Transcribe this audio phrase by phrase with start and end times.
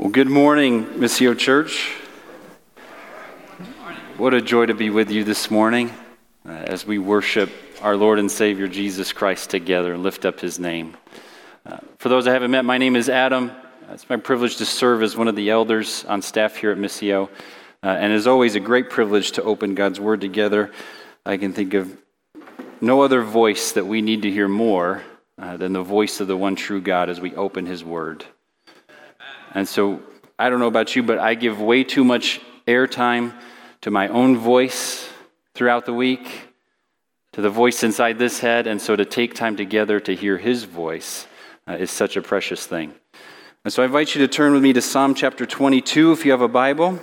[0.00, 1.94] Well, good morning, Missio Church.
[4.16, 5.92] What a joy to be with you this morning
[6.48, 7.50] uh, as we worship
[7.82, 10.96] our Lord and Savior Jesus Christ together and lift up his name.
[11.66, 13.52] Uh, for those I haven't met, my name is Adam.
[13.90, 17.28] It's my privilege to serve as one of the elders on staff here at Missio.
[17.82, 20.72] Uh, and as always, a great privilege to open God's Word together.
[21.26, 21.94] I can think of
[22.80, 25.02] no other voice that we need to hear more
[25.36, 28.24] uh, than the voice of the one true God as we open His Word.
[29.54, 30.00] And so
[30.38, 33.34] I don't know about you, but I give way too much airtime
[33.82, 35.08] to my own voice
[35.54, 36.48] throughout the week,
[37.32, 38.66] to the voice inside this head.
[38.66, 41.26] And so to take time together to hear his voice
[41.66, 42.94] uh, is such a precious thing.
[43.64, 46.30] And so I invite you to turn with me to Psalm chapter 22 if you
[46.30, 46.98] have a Bible.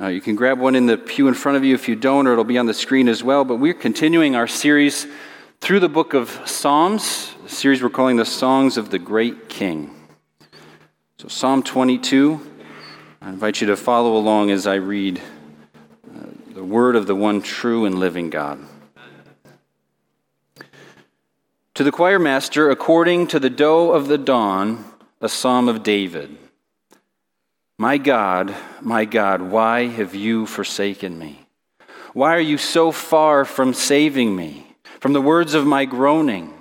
[0.00, 2.26] Uh, you can grab one in the pew in front of you if you don't,
[2.26, 3.44] or it'll be on the screen as well.
[3.44, 5.06] But we're continuing our series
[5.60, 10.01] through the book of Psalms, a series we're calling the Songs of the Great King.
[11.22, 12.40] So, Psalm 22,
[13.20, 17.42] I invite you to follow along as I read uh, the word of the one
[17.42, 18.58] true and living God.
[21.74, 24.84] To the choir master, according to the doe of the dawn,
[25.20, 26.36] a psalm of David.
[27.78, 31.46] My God, my God, why have you forsaken me?
[32.14, 34.66] Why are you so far from saving me,
[34.98, 36.52] from the words of my groaning?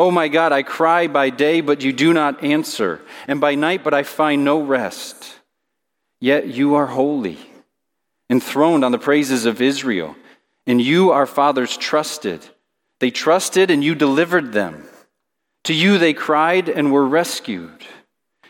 [0.00, 3.84] Oh my God, I cry by day, but you do not answer, and by night,
[3.84, 5.38] but I find no rest.
[6.18, 7.36] Yet you are holy,
[8.30, 10.16] enthroned on the praises of Israel.
[10.66, 12.40] and you our fathers trusted.
[12.98, 14.88] They trusted, and you delivered them.
[15.64, 17.84] To you they cried and were rescued.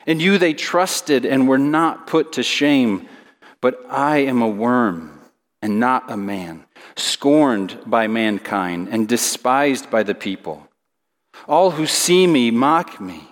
[0.06, 3.08] In you they trusted and were not put to shame.
[3.60, 5.20] But I am a worm
[5.60, 6.64] and not a man,
[6.96, 10.69] scorned by mankind and despised by the people.
[11.48, 13.22] All who see me mock me.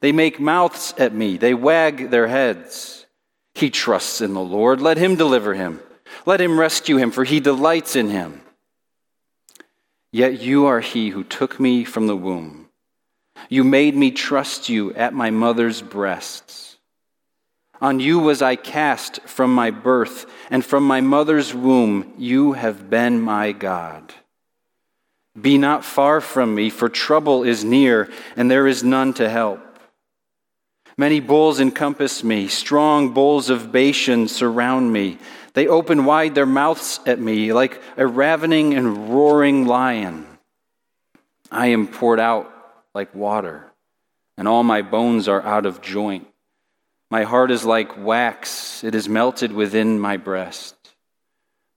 [0.00, 1.36] They make mouths at me.
[1.36, 3.06] They wag their heads.
[3.54, 4.80] He trusts in the Lord.
[4.80, 5.80] Let him deliver him.
[6.24, 8.42] Let him rescue him, for he delights in him.
[10.12, 12.68] Yet you are he who took me from the womb.
[13.48, 16.76] You made me trust you at my mother's breasts.
[17.80, 22.90] On you was I cast from my birth, and from my mother's womb you have
[22.90, 24.12] been my God.
[25.40, 29.60] Be not far from me, for trouble is near, and there is none to help.
[30.96, 35.18] Many bulls encompass me, strong bulls of Bashan surround me.
[35.54, 40.26] They open wide their mouths at me like a ravening and roaring lion.
[41.52, 42.52] I am poured out
[42.94, 43.72] like water,
[44.36, 46.26] and all my bones are out of joint.
[47.10, 50.74] My heart is like wax, it is melted within my breast.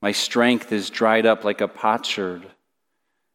[0.02, 2.48] My strength is dried up like a potsherd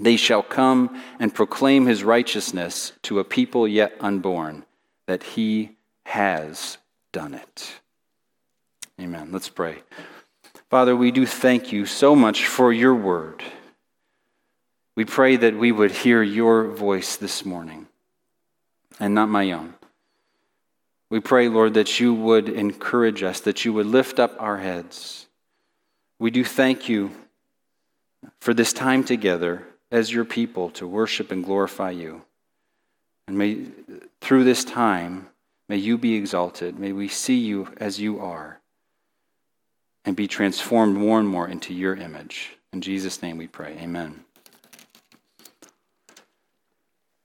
[0.00, 4.64] They shall come and proclaim his righteousness to a people yet unborn,
[5.06, 6.78] that he has
[7.12, 7.80] done it.
[9.00, 9.30] Amen.
[9.32, 9.82] Let's pray.
[10.70, 13.42] Father, we do thank you so much for your word.
[14.94, 17.86] We pray that we would hear your voice this morning
[18.98, 19.74] and not my own.
[21.10, 25.26] We pray, Lord, that you would encourage us, that you would lift up our heads.
[26.18, 27.12] We do thank you
[28.40, 32.22] for this time together as your people to worship and glorify you.
[33.26, 33.66] And may,
[34.20, 35.28] through this time,
[35.68, 36.78] may you be exalted.
[36.78, 38.60] May we see you as you are
[40.04, 42.56] and be transformed more and more into your image.
[42.72, 43.76] In Jesus' name we pray.
[43.80, 44.24] Amen.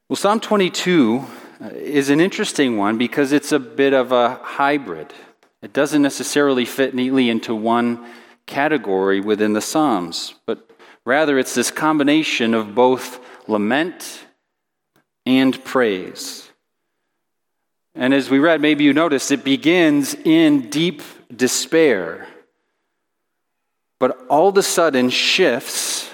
[0.09, 1.25] Well, Psalm 22
[1.61, 5.13] uh, is an interesting one because it's a bit of a hybrid.
[5.61, 8.05] It doesn't necessarily fit neatly into one
[8.45, 10.69] category within the Psalms, but
[11.05, 14.25] rather it's this combination of both lament
[15.25, 16.49] and praise.
[17.95, 21.01] And as we read, maybe you noticed, it begins in deep
[21.35, 22.27] despair,
[23.99, 26.09] but all of a sudden shifts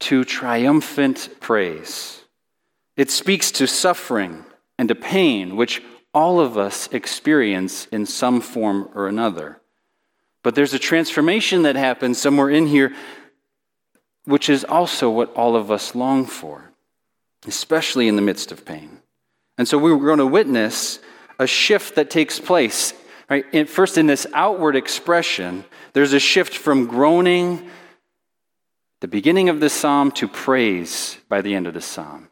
[0.00, 2.24] to triumphant praise.
[2.96, 4.44] It speaks to suffering
[4.78, 9.60] and to pain, which all of us experience in some form or another.
[10.42, 12.94] But there's a transformation that happens somewhere in here,
[14.26, 16.70] which is also what all of us long for,
[17.46, 19.00] especially in the midst of pain.
[19.56, 20.98] And so we're going to witness
[21.38, 22.92] a shift that takes place.
[23.30, 23.68] Right?
[23.68, 25.64] First, in this outward expression,
[25.94, 27.70] there's a shift from groaning,
[29.00, 32.28] the beginning of the psalm, to praise by the end of the psalm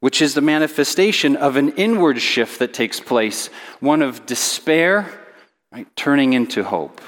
[0.00, 3.48] which is the manifestation of an inward shift that takes place,
[3.80, 5.10] one of despair
[5.72, 7.00] right, turning into hope.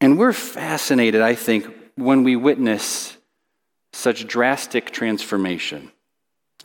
[0.00, 1.66] And we're fascinated, I think,
[2.00, 3.16] when we witness
[3.92, 5.90] such drastic transformation.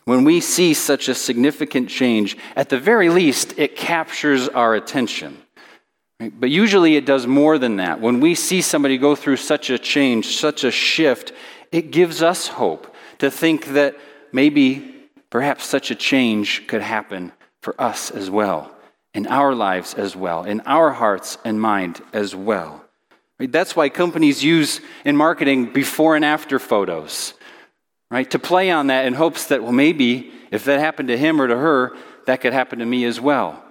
[0.06, 5.42] When we see such a significant change, at the very least, it captures our attention.
[6.20, 6.32] Right?
[6.40, 8.00] But usually it does more than that.
[8.00, 11.34] When we see somebody go through such a change, such a shift,
[11.72, 13.98] it gives us hope to think that
[14.32, 14.94] maybe
[15.30, 18.72] perhaps such a change could happen for us as well,
[19.16, 22.85] in our lives as well, in our hearts and mind as well.
[23.40, 23.52] Right?
[23.52, 27.34] That's why companies use in marketing before and after photos,
[28.10, 28.30] right?
[28.32, 31.48] To play on that in hopes that, well, maybe if that happened to him or
[31.48, 31.96] to her,
[32.28, 33.64] that could happen to me as well,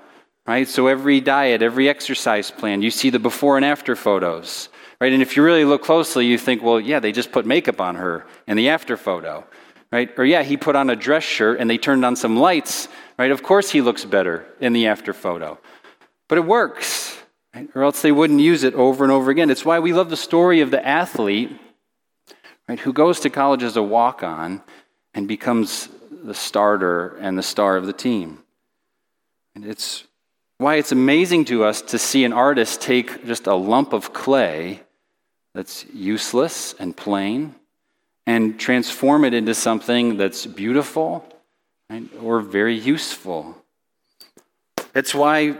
[0.46, 0.69] right?
[0.69, 4.69] So every diet, every exercise plan, you see the before and after photos,
[5.00, 5.12] right?
[5.12, 7.94] And if you really look closely, you think, well, yeah, they just put makeup on
[7.94, 9.46] her in the after photo
[9.94, 10.11] right?
[10.19, 13.31] Or yeah, he put on a dress shirt and they turned on some lights, right?
[13.31, 15.56] Of course he looks better in the after photo.
[16.28, 17.03] But it works,
[17.54, 17.68] right?
[17.74, 19.50] or else they wouldn't use it over and over again.
[19.50, 21.50] It's why we love the story of the athlete,
[22.68, 24.62] right, who goes to college as a walk-on
[25.14, 28.42] and becomes the starter and the star of the team.
[29.54, 30.04] And it's
[30.58, 34.80] why it's amazing to us to see an artist take just a lump of clay
[35.54, 37.54] that's useless and plain
[38.26, 41.24] and transform it into something that's beautiful
[41.90, 43.56] right, or very useful.
[44.94, 45.56] It's why,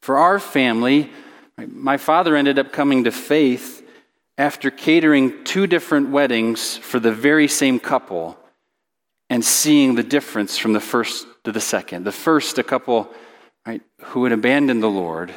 [0.00, 1.10] for our family,
[1.56, 3.86] my father ended up coming to faith
[4.38, 8.38] after catering two different weddings for the very same couple
[9.28, 12.04] and seeing the difference from the first to the second.
[12.04, 13.12] The first, a couple
[13.66, 15.32] right, who had abandoned the Lord,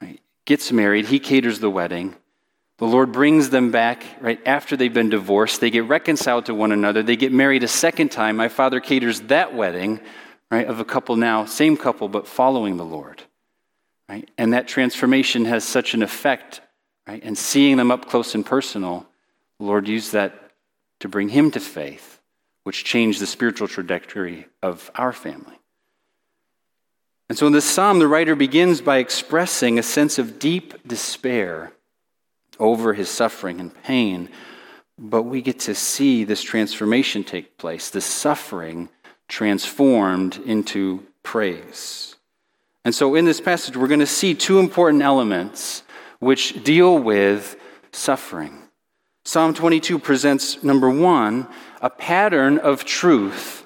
[0.00, 2.14] right, gets married, he caters the wedding.
[2.78, 5.60] The Lord brings them back right after they've been divorced.
[5.60, 7.02] They get reconciled to one another.
[7.02, 8.36] They get married a second time.
[8.36, 10.00] My father caters that wedding,
[10.50, 13.22] right, of a couple now, same couple, but following the Lord.
[14.12, 14.30] Right?
[14.36, 16.60] And that transformation has such an effect,
[17.08, 17.22] right?
[17.24, 19.06] And seeing them up close and personal,
[19.58, 20.50] Lord used that
[21.00, 22.20] to bring him to faith,
[22.64, 25.58] which changed the spiritual trajectory of our family.
[27.30, 31.72] And so in this psalm, the writer begins by expressing a sense of deep despair
[32.58, 34.28] over his suffering and pain,
[34.98, 38.90] but we get to see this transformation take place, this suffering
[39.26, 42.11] transformed into praise.
[42.84, 45.84] And so in this passage, we're going to see two important elements
[46.18, 47.56] which deal with
[47.92, 48.58] suffering.
[49.24, 51.46] Psalm 22 presents, number one,
[51.80, 53.60] a pattern of truth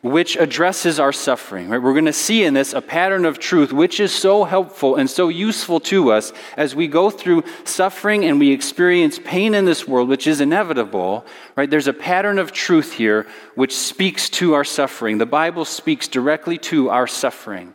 [0.00, 1.68] which addresses our suffering.
[1.68, 1.80] Right?
[1.80, 5.08] We're going to see in this a pattern of truth which is so helpful and
[5.08, 9.86] so useful to us as we go through suffering and we experience pain in this
[9.86, 11.24] world, which is inevitable.
[11.56, 11.70] Right?
[11.70, 15.18] There's a pattern of truth here which speaks to our suffering.
[15.18, 17.74] The Bible speaks directly to our suffering.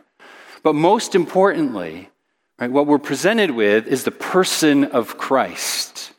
[0.68, 2.10] But most importantly,
[2.58, 6.12] right, what we're presented with is the person of Christ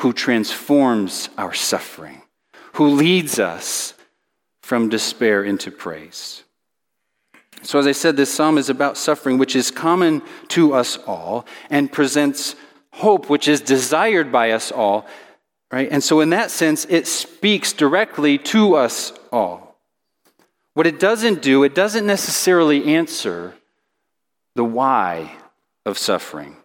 [0.00, 2.22] who transforms our suffering,
[2.76, 3.92] who leads us
[4.62, 6.42] from despair into praise.
[7.60, 11.44] So, as I said, this psalm is about suffering, which is common to us all,
[11.68, 12.56] and presents
[12.92, 15.06] hope, which is desired by us all,
[15.70, 15.90] Right?
[15.90, 19.76] And so, in that sense, it speaks directly to us all.
[20.72, 23.54] What it doesn't do, it doesn't necessarily answer
[24.54, 25.36] the why
[25.84, 26.56] of suffering.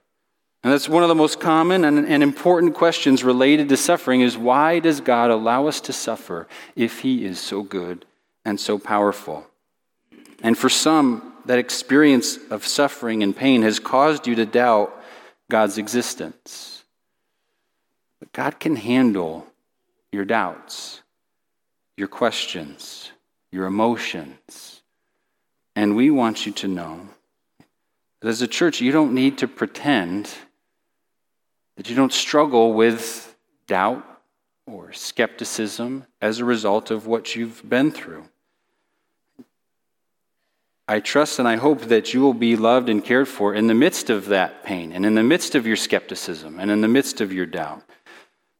[0.63, 4.37] And that's one of the most common and, and, important questions related to suffering is
[4.37, 8.05] why does God allow us to suffer if he is so good
[8.43, 9.47] and so powerful?
[10.43, 14.93] And for some, that experience of suffering and pain has caused you to doubt
[15.49, 16.83] God's existence.
[18.19, 19.47] But God can handle
[20.11, 21.01] your doubts,
[21.95, 23.11] your questions,
[23.51, 24.81] your emotions.
[25.75, 27.07] And we want you to know
[28.27, 30.29] that as a church, you don't need to pretend
[31.77, 33.33] that you don't struggle with
[33.67, 34.03] doubt
[34.65, 38.25] or skepticism as a result of what you've been through.
[40.89, 43.73] I trust and I hope that you will be loved and cared for in the
[43.73, 47.21] midst of that pain and in the midst of your skepticism and in the midst
[47.21, 47.81] of your doubt.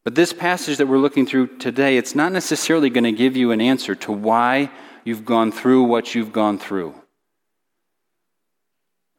[0.02, 3.50] But this passage that we're looking through today, it's not necessarily going to give you
[3.50, 4.70] an answer to why
[5.04, 6.94] you've gone through what you've gone through.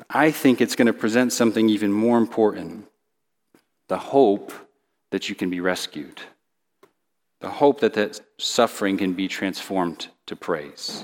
[0.10, 2.86] I think it's going to present something even more important
[3.88, 4.54] the hope
[5.10, 6.22] that you can be rescued,
[7.42, 11.04] the hope that that suffering can be transformed to praise.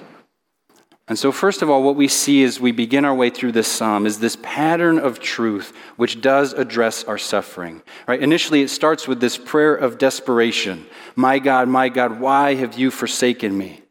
[1.07, 3.67] And so, first of all, what we see as we begin our way through this
[3.67, 7.83] psalm is this pattern of truth which does address our suffering.
[8.07, 8.19] Right?
[8.19, 12.89] Initially, it starts with this prayer of desperation My God, my God, why have you
[12.89, 13.81] forsaken me?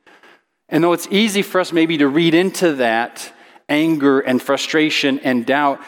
[0.69, 3.33] And though it's easy for us maybe to read into that
[3.69, 5.81] anger and frustration and doubt,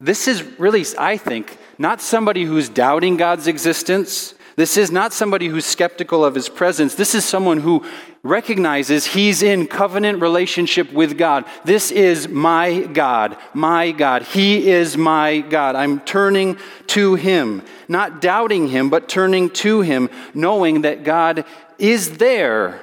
[0.00, 4.34] this is really, I think, not somebody who's doubting God's existence.
[4.56, 6.96] This is not somebody who's skeptical of his presence.
[6.96, 7.84] This is someone who
[8.24, 11.44] recognizes he's in covenant relationship with God.
[11.64, 14.22] This is my God, my God.
[14.22, 15.76] He is my God.
[15.76, 21.44] I'm turning to him, not doubting him, but turning to him, knowing that God
[21.78, 22.80] is there,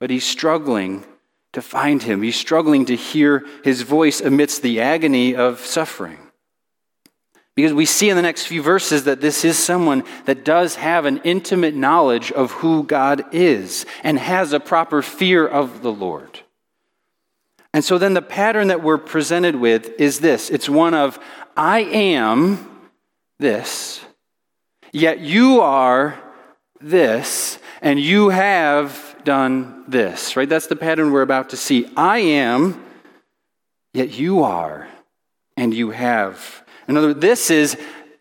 [0.00, 1.04] but he's struggling
[1.54, 2.22] to find him.
[2.22, 6.18] He's struggling to hear his voice amidst the agony of suffering.
[7.54, 11.04] Because we see in the next few verses that this is someone that does have
[11.04, 16.40] an intimate knowledge of who God is and has a proper fear of the Lord.
[17.72, 21.18] And so then the pattern that we're presented with is this it's one of,
[21.56, 22.88] I am
[23.38, 24.00] this,
[24.92, 26.20] yet you are
[26.80, 30.48] this, and you have done this, right?
[30.48, 31.90] That's the pattern we're about to see.
[31.96, 32.84] I am,
[33.92, 34.88] yet you are,
[35.56, 37.76] and you have in other words, this is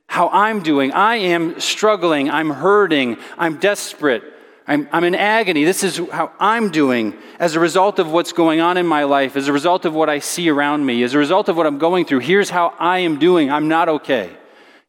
[0.08, 0.92] how I'm doing.
[0.92, 2.30] I am struggling.
[2.30, 3.18] I'm hurting.
[3.38, 4.24] I'm desperate.
[4.66, 5.66] I'm, I'm in agony.
[5.66, 9.36] This is how I'm doing as a result of what's going on in my life,
[9.36, 11.80] as a result of what I see around me, as a result of what I'm
[11.80, 12.20] going through.
[12.20, 13.52] Here's how I am doing.
[13.52, 14.32] I'm not okay.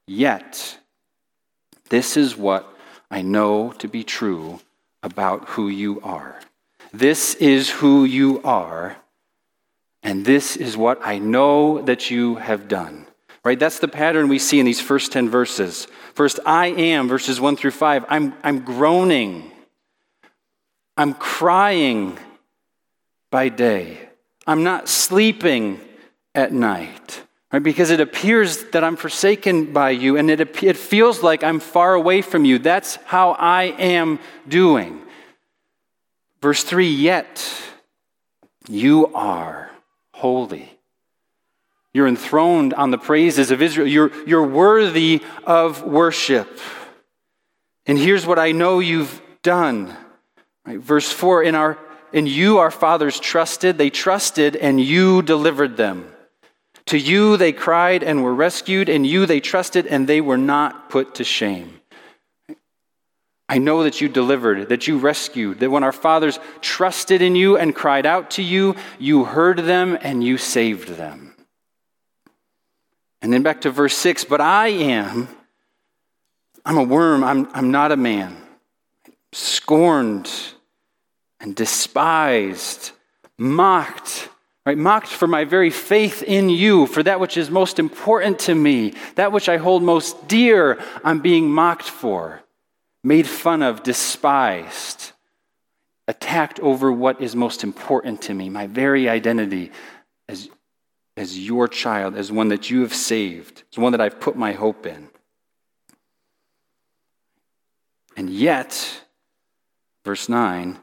[0.06, 0.78] Yet,
[1.88, 2.68] this is what
[3.11, 4.61] I know to be true
[5.05, 6.41] about who you are.
[6.93, 8.97] This is who you are,
[10.03, 13.07] and this is what I know that you have done.
[13.45, 13.59] Right?
[13.59, 15.87] That's the pattern we see in these first 10 verses.
[16.15, 18.07] First, I am, verses 1 through 5.
[18.09, 19.53] I'm, I'm groaning.
[20.97, 22.19] I'm crying
[23.31, 23.99] by day.
[24.47, 25.81] I'm not sleeping
[26.35, 27.24] at night.
[27.55, 27.63] Right?
[27.63, 31.95] Because it appears that I'm forsaken by you and it, it feels like I'm far
[31.95, 32.59] away from you.
[32.59, 34.19] That's how I am
[34.49, 35.01] doing.
[36.43, 37.49] Verse 3 Yet
[38.67, 39.71] you are
[40.15, 40.69] holy.
[41.93, 43.87] You're enthroned on the praises of Israel.
[43.87, 46.59] You're, you're worthy of worship.
[47.87, 49.97] And here's what I know you've done.
[50.67, 51.79] Right, verse 4 in, our,
[52.13, 56.11] in you our fathers trusted, they trusted, and you delivered them.
[56.87, 60.91] To you they cried and were rescued, and you they trusted, and they were not
[60.91, 61.81] put to shame.
[63.49, 67.57] I know that you delivered, that you rescued, that when our fathers trusted in you
[67.57, 71.35] and cried out to you, you heard them and you saved them.
[73.21, 75.29] And then back to verse 6 But I am,
[76.64, 78.37] I'm a worm, I'm, I'm not a man,
[79.33, 80.31] scorned
[81.41, 82.93] and despised,
[83.38, 84.31] mocked.
[84.66, 88.54] Right, mocked for my very faith in you, for that which is most important to
[88.54, 92.40] me, that which I hold most dear, I'm being mocked for,
[93.02, 95.12] made fun of, despised,
[96.09, 99.71] attacked over what is most important to me, my very identity
[100.28, 100.49] as
[101.16, 104.52] as your child, as one that you have saved, as one that I've put my
[104.52, 105.09] hope in.
[108.16, 109.02] And yet,
[110.04, 110.78] verse 9,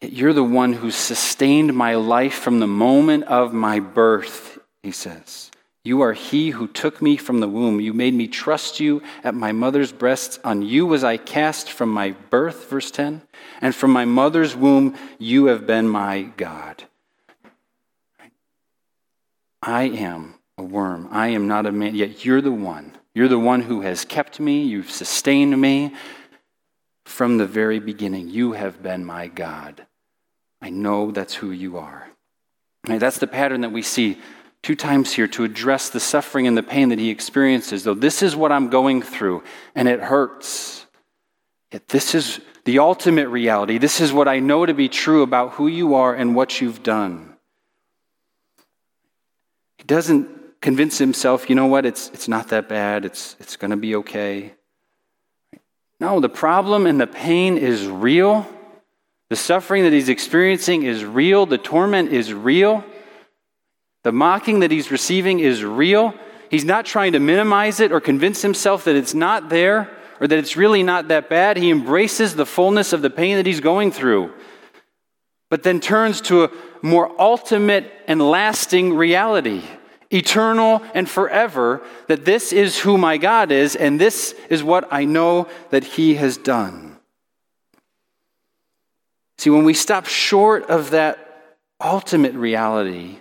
[0.00, 5.50] you're the one who sustained my life from the moment of my birth, he says.
[5.84, 7.80] You are he who took me from the womb.
[7.80, 10.38] You made me trust you at my mother's breasts.
[10.44, 13.22] On you was I cast from my birth, verse 10.
[13.60, 16.84] And from my mother's womb, you have been my God.
[19.62, 21.08] I am a worm.
[21.10, 22.92] I am not a man, yet you're the one.
[23.14, 24.62] You're the one who has kept me.
[24.62, 25.94] You've sustained me
[27.04, 28.28] from the very beginning.
[28.28, 29.86] You have been my God.
[30.60, 32.08] I know that's who you are.
[32.86, 34.18] Right, that's the pattern that we see
[34.62, 37.84] two times here to address the suffering and the pain that he experiences.
[37.84, 39.42] Though this is what I'm going through,
[39.74, 40.86] and it hurts.
[41.72, 43.78] Yet this is the ultimate reality.
[43.78, 46.82] This is what I know to be true about who you are and what you've
[46.82, 47.36] done.
[49.76, 53.70] He doesn't convince himself, you know what, it's, it's not that bad, it's, it's going
[53.70, 54.54] to be okay.
[56.00, 58.46] No, the problem and the pain is real.
[59.30, 61.44] The suffering that he's experiencing is real.
[61.44, 62.84] The torment is real.
[64.04, 66.14] The mocking that he's receiving is real.
[66.50, 70.38] He's not trying to minimize it or convince himself that it's not there or that
[70.38, 71.58] it's really not that bad.
[71.58, 74.32] He embraces the fullness of the pain that he's going through,
[75.50, 79.62] but then turns to a more ultimate and lasting reality,
[80.10, 85.04] eternal and forever, that this is who my God is, and this is what I
[85.04, 86.87] know that he has done.
[89.38, 93.18] See, when we stop short of that ultimate reality,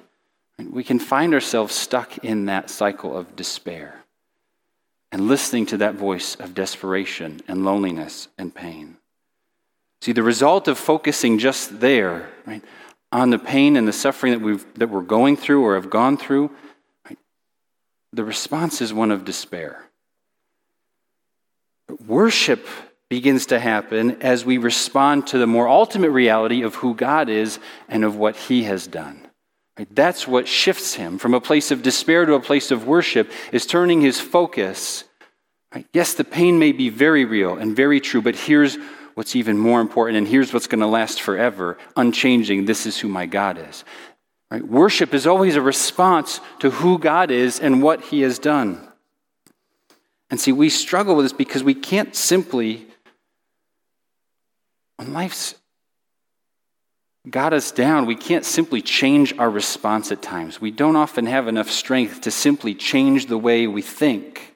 [0.58, 4.04] we can find ourselves stuck in that cycle of despair
[5.12, 8.98] and listening to that voice of desperation and loneliness and pain.
[10.02, 12.64] See, the result of focusing just there, right,
[13.12, 16.18] on the pain and the suffering that, we've, that we're going through or have gone
[16.18, 16.52] through,
[17.08, 17.18] right,
[18.12, 19.84] the response is one of despair.
[22.06, 22.68] Worship
[23.10, 27.60] begins to happen as we respond to the more ultimate reality of who God is
[27.88, 29.28] and of what He has done.
[29.78, 29.88] Right?
[29.94, 33.66] That's what shifts him from a place of despair to a place of worship, is
[33.66, 35.04] turning his focus.
[35.74, 35.86] Right?
[35.94, 38.78] Yes, the pain may be very real and very true, but here's
[39.14, 42.66] what's even more important, and here's what's going to last forever, unchanging.
[42.66, 43.84] This is who my God is.
[44.50, 44.66] Right?
[44.66, 48.82] Worship is always a response to who God is and what he has done.
[50.30, 52.87] And see, we struggle with this because we can't simply,
[54.98, 55.56] when life's
[57.30, 60.60] got us down, we can't simply change our response at times.
[60.60, 64.56] We don't often have enough strength to simply change the way we think,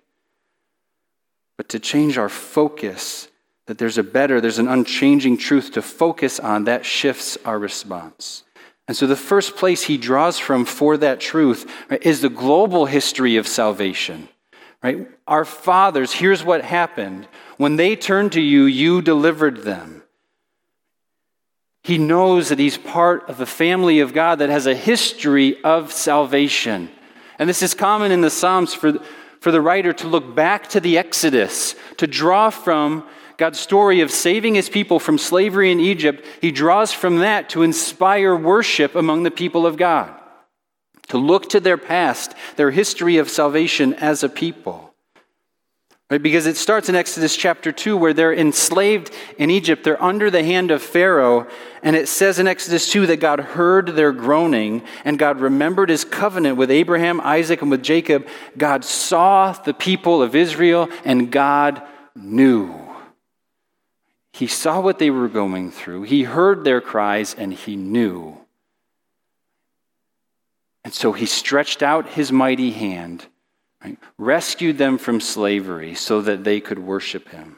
[1.57, 3.27] but to change our focus,
[3.67, 8.43] that there's a better, there's an unchanging truth to focus on that shifts our response.
[8.87, 12.87] And so, the first place he draws from for that truth right, is the global
[12.87, 14.27] history of salvation.
[14.83, 15.07] Right?
[15.27, 17.27] Our fathers, here's what happened.
[17.57, 20.00] When they turned to you, you delivered them.
[21.83, 25.91] He knows that he's part of the family of God that has a history of
[25.91, 26.89] salvation.
[27.39, 28.99] And this is common in the Psalms for,
[29.39, 34.11] for the writer to look back to the Exodus, to draw from God's story of
[34.11, 36.23] saving his people from slavery in Egypt.
[36.39, 40.13] He draws from that to inspire worship among the people of God,
[41.07, 44.90] to look to their past, their history of salvation as a people.
[46.11, 46.21] Right?
[46.21, 49.85] Because it starts in Exodus chapter 2 where they're enslaved in Egypt.
[49.85, 51.47] They're under the hand of Pharaoh.
[51.83, 56.03] And it says in Exodus 2 that God heard their groaning and God remembered his
[56.03, 58.27] covenant with Abraham, Isaac, and with Jacob.
[58.57, 61.81] God saw the people of Israel and God
[62.13, 62.75] knew.
[64.33, 66.03] He saw what they were going through.
[66.03, 68.37] He heard their cries and he knew.
[70.83, 73.27] And so he stretched out his mighty hand
[73.83, 73.97] right?
[74.17, 77.57] rescued them from slavery so that they could worship him.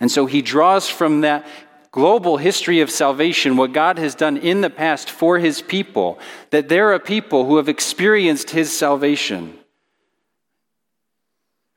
[0.00, 1.46] And so he draws from that
[1.90, 6.18] global history of salvation what God has done in the past for his people,
[6.50, 9.56] that there are people who have experienced his salvation.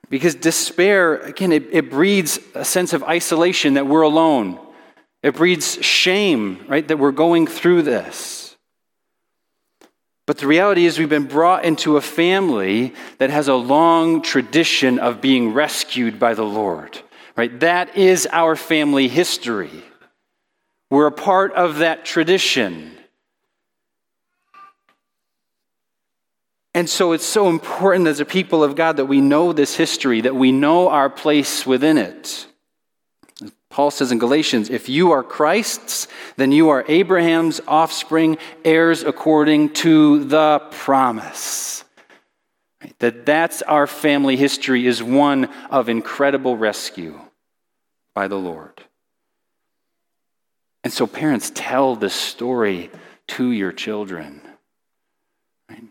[0.09, 4.59] Because despair, again, it, it breeds a sense of isolation that we're alone.
[5.21, 8.46] It breeds shame, right, that we're going through this.
[10.27, 14.99] But the reality is, we've been brought into a family that has a long tradition
[14.99, 16.99] of being rescued by the Lord.
[17.37, 17.57] Right?
[17.61, 19.71] That is our family history.
[20.89, 22.91] We're a part of that tradition.
[26.73, 30.21] And so it's so important as a people of God that we know this history,
[30.21, 32.47] that we know our place within it.
[33.77, 39.73] Paul says in Galatians, if you are Christ's, then you are Abraham's offspring, heirs according
[39.73, 41.83] to the promise.
[42.97, 47.19] That that's our family history is one of incredible rescue
[48.15, 48.81] by the Lord.
[50.83, 52.89] And so parents tell this story
[53.27, 54.41] to your children.
[55.69, 55.83] Right?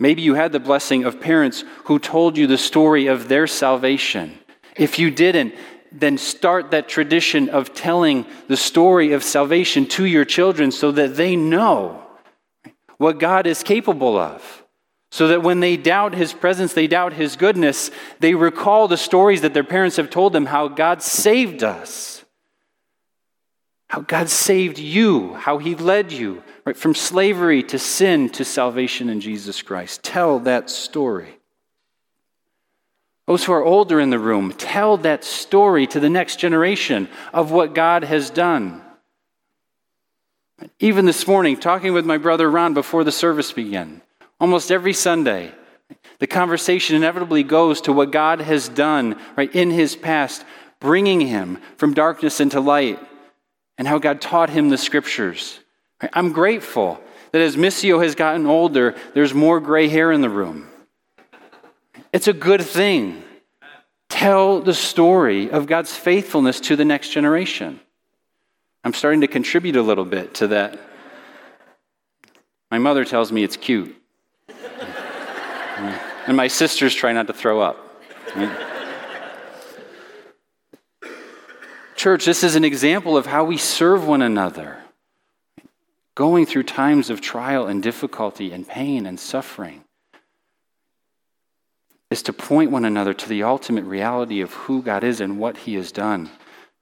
[0.00, 4.38] Maybe you had the blessing of parents who told you the story of their salvation.
[4.74, 5.54] If you didn't,
[5.94, 11.16] then start that tradition of telling the story of salvation to your children so that
[11.16, 12.04] they know
[12.98, 14.64] what God is capable of.
[15.10, 19.42] So that when they doubt his presence, they doubt his goodness, they recall the stories
[19.42, 22.24] that their parents have told them how God saved us,
[23.86, 29.08] how God saved you, how he led you right, from slavery to sin to salvation
[29.08, 30.02] in Jesus Christ.
[30.02, 31.38] Tell that story.
[33.26, 37.50] Those who are older in the room, tell that story to the next generation of
[37.50, 38.82] what God has done.
[40.78, 44.02] Even this morning, talking with my brother Ron before the service began,
[44.40, 45.52] Almost every Sunday,
[46.18, 50.44] the conversation inevitably goes to what God has done right in his past,
[50.80, 52.98] bringing him from darkness into light,
[53.78, 55.60] and how God taught him the scriptures.
[56.12, 57.00] I'm grateful
[57.32, 60.68] that as Missio has gotten older, there's more gray hair in the room.
[62.14, 63.24] It's a good thing.
[64.08, 67.80] Tell the story of God's faithfulness to the next generation.
[68.84, 70.78] I'm starting to contribute a little bit to that.
[72.70, 73.96] My mother tells me it's cute.
[76.26, 77.76] And my sisters try not to throw up.
[81.96, 84.78] Church, this is an example of how we serve one another.
[86.14, 89.83] Going through times of trial and difficulty and pain and suffering
[92.10, 95.58] is to point one another to the ultimate reality of who God is and what
[95.58, 96.30] He has done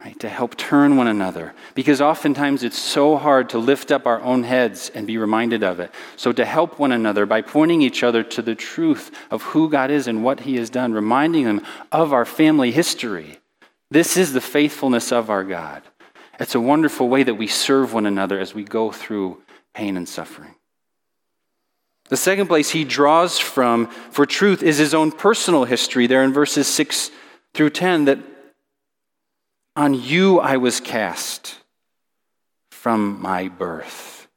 [0.04, 0.18] right?
[0.20, 1.54] To help turn one another.
[1.74, 5.80] Because oftentimes it's so hard to lift up our own heads and be reminded of
[5.80, 5.92] it.
[6.16, 9.90] So to help one another by pointing each other to the truth of who God
[9.90, 13.38] is and what He has done, reminding them of our family history.
[13.90, 15.82] This is the faithfulness of our God.
[16.40, 19.42] It's a wonderful way that we serve one another as we go through
[19.74, 20.54] pain and suffering.
[22.12, 26.35] The second place he draws from for truth is his own personal history, there in
[26.35, 27.11] verses 6
[27.55, 28.18] through 10, that
[29.77, 31.55] on you I was cast
[32.70, 34.29] from my birth.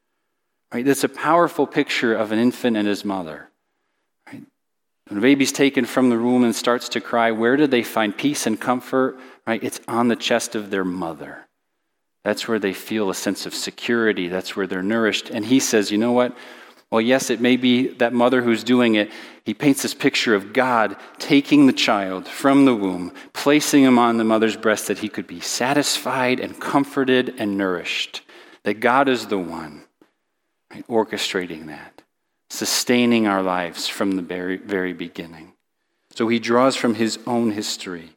[0.73, 0.85] Right?
[0.85, 3.49] That's a powerful picture of an infant and his mother.
[4.25, 4.43] Right?
[5.09, 8.17] When a baby's taken from the womb and starts to cry, where do they find
[8.17, 9.19] peace and comfort?
[9.45, 9.61] Right?
[9.61, 11.45] It's on the chest of their mother.
[12.23, 14.29] That's where they feel a sense of security.
[14.29, 15.29] That's where they're nourished.
[15.29, 16.37] And he says, you know what?
[16.91, 19.11] Well, yes, it may be that mother who's doing it.
[19.43, 24.17] He paints this picture of God taking the child from the womb, placing him on
[24.17, 28.21] the mother's breast that he could be satisfied and comforted and nourished.
[28.63, 29.83] That God is the one
[30.71, 32.01] right, orchestrating that,
[32.49, 35.53] sustaining our lives from the very, very beginning.
[36.11, 38.11] So he draws from his own history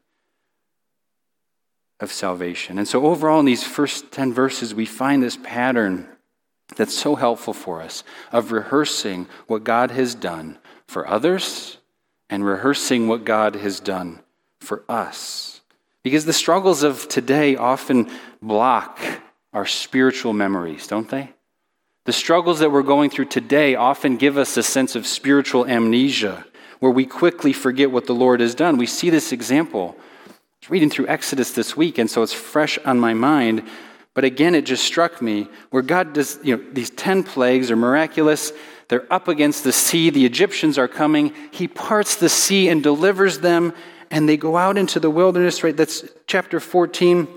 [2.00, 2.78] of salvation.
[2.78, 6.08] And so, overall, in these first 10 verses, we find this pattern
[6.76, 11.78] that's so helpful for us of rehearsing what God has done for others
[12.30, 14.20] and rehearsing what God has done
[14.60, 15.60] for us.
[16.02, 18.98] Because the struggles of today often block
[19.52, 21.32] our spiritual memories, don't they?
[22.04, 26.46] The struggles that we're going through today often give us a sense of spiritual amnesia
[26.80, 28.78] where we quickly forget what the Lord has done.
[28.78, 29.96] We see this example.
[29.98, 33.68] I was reading through Exodus this week, and so it's fresh on my mind
[34.18, 37.76] but again, it just struck me where God does, you know, these 10 plagues are
[37.76, 38.52] miraculous.
[38.88, 40.10] They're up against the sea.
[40.10, 41.32] The Egyptians are coming.
[41.52, 43.72] He parts the sea and delivers them,
[44.10, 45.76] and they go out into the wilderness, right?
[45.76, 47.28] That's chapter 14.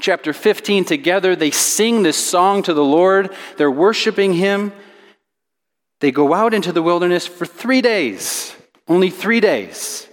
[0.00, 3.34] Chapter 15, together they sing this song to the Lord.
[3.56, 4.74] They're worshiping Him.
[6.00, 8.54] They go out into the wilderness for three days,
[8.86, 10.06] only three days,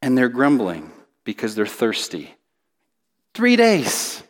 [0.00, 0.92] and they're grumbling
[1.24, 2.36] because they're thirsty.
[3.34, 4.22] Three days.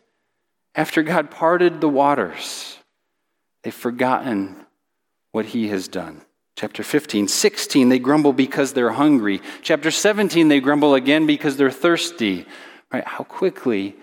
[0.73, 2.77] After God parted the waters,
[3.63, 4.55] they've forgotten
[5.31, 6.21] what he has done.
[6.55, 9.41] Chapter 15, 16, they grumble because they're hungry.
[9.61, 12.45] Chapter 17, they grumble again because they're thirsty.
[12.91, 13.05] Right?
[13.05, 13.95] How quickly,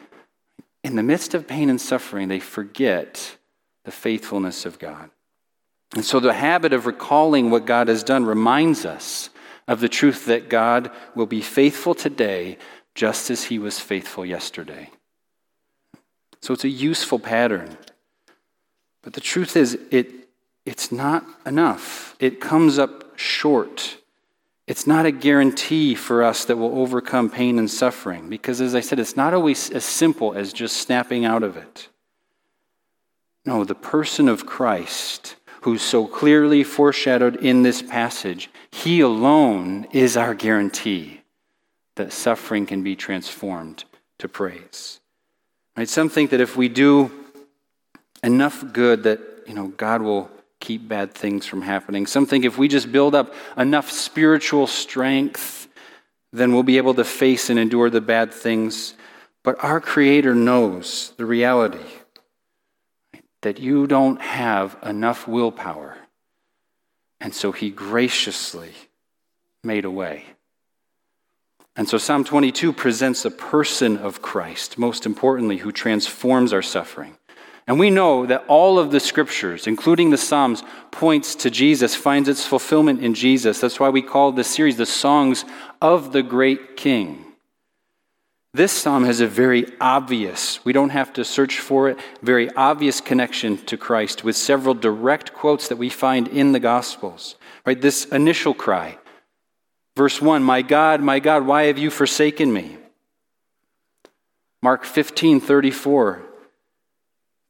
[0.82, 3.36] in the midst of pain and suffering, they forget
[3.84, 5.10] the faithfulness of God.
[5.94, 9.30] And so the habit of recalling what God has done reminds us
[9.66, 12.58] of the truth that God will be faithful today
[12.94, 14.90] just as he was faithful yesterday.
[16.40, 17.76] So it's a useful pattern.
[19.02, 20.10] But the truth is, it,
[20.64, 22.16] it's not enough.
[22.20, 23.98] It comes up short.
[24.66, 28.80] It's not a guarantee for us that we'll overcome pain and suffering, because as I
[28.80, 31.88] said, it's not always as simple as just snapping out of it.
[33.46, 40.18] No, the person of Christ, who's so clearly foreshadowed in this passage, he alone is
[40.18, 41.22] our guarantee
[41.94, 43.84] that suffering can be transformed
[44.18, 45.00] to praise.
[45.78, 45.88] Right?
[45.88, 47.08] Some think that if we do
[48.24, 52.04] enough good that you know God will keep bad things from happening.
[52.04, 55.68] Some think if we just build up enough spiritual strength,
[56.32, 58.94] then we'll be able to face and endure the bad things.
[59.44, 61.86] But our Creator knows the reality
[63.42, 65.96] that you don't have enough willpower.
[67.20, 68.72] And so He graciously
[69.62, 70.24] made a way.
[71.78, 77.16] And so Psalm 22 presents a person of Christ, most importantly, who transforms our suffering.
[77.68, 82.28] And we know that all of the scriptures, including the Psalms, points to Jesus, finds
[82.28, 83.60] its fulfillment in Jesus.
[83.60, 85.44] That's why we call this series the Songs
[85.80, 87.24] of the Great King.
[88.52, 93.00] This psalm has a very obvious, we don't have to search for it, very obvious
[93.00, 97.36] connection to Christ with several direct quotes that we find in the Gospels.
[97.64, 97.80] Right?
[97.80, 98.98] This initial cry,
[99.98, 102.78] verse 1, My God, my God, why have you forsaken me?
[104.62, 106.22] Mark 15, 34,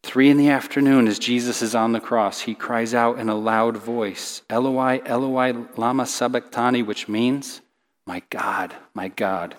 [0.03, 3.35] Three in the afternoon, as Jesus is on the cross, he cries out in a
[3.35, 7.61] loud voice, Eloi, Eloi, lama sabachthani, which means,
[8.07, 9.55] My God, my God,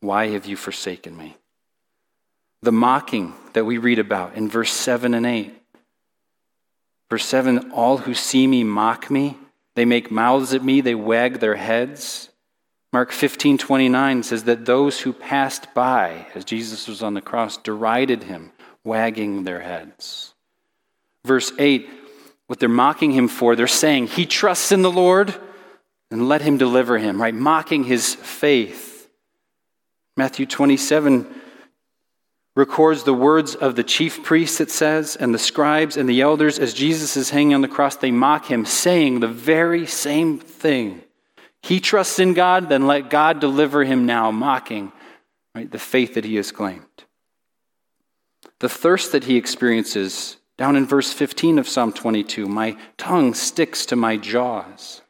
[0.00, 1.38] why have you forsaken me?
[2.60, 5.54] The mocking that we read about in verse 7 and 8.
[7.08, 9.38] Verse 7 All who see me mock me,
[9.76, 12.28] they make mouths at me, they wag their heads.
[12.94, 17.56] Mark 15, 29 says that those who passed by as Jesus was on the cross
[17.56, 18.52] derided him
[18.84, 20.32] wagging their heads.
[21.24, 21.90] Verse 8,
[22.46, 25.34] what they're mocking him for, they're saying, He trusts in the Lord
[26.12, 27.34] and let him deliver him, right?
[27.34, 29.10] Mocking his faith.
[30.16, 31.26] Matthew 27
[32.54, 36.60] records the words of the chief priests, it says, and the scribes and the elders
[36.60, 37.96] as Jesus is hanging on the cross.
[37.96, 41.02] They mock him, saying the very same thing.
[41.64, 44.92] He trusts in God, then let God deliver him now, mocking
[45.54, 46.84] right, the faith that he has claimed
[48.64, 53.84] the thirst that he experiences down in verse 15 of Psalm 22 my tongue sticks
[53.84, 55.02] to my jaws.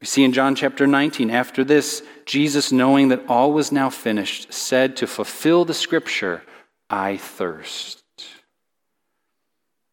[0.00, 4.54] We see in John chapter 19, after this, Jesus, knowing that all was now finished,
[4.54, 6.42] said to fulfill the scripture,
[6.88, 8.04] I thirst.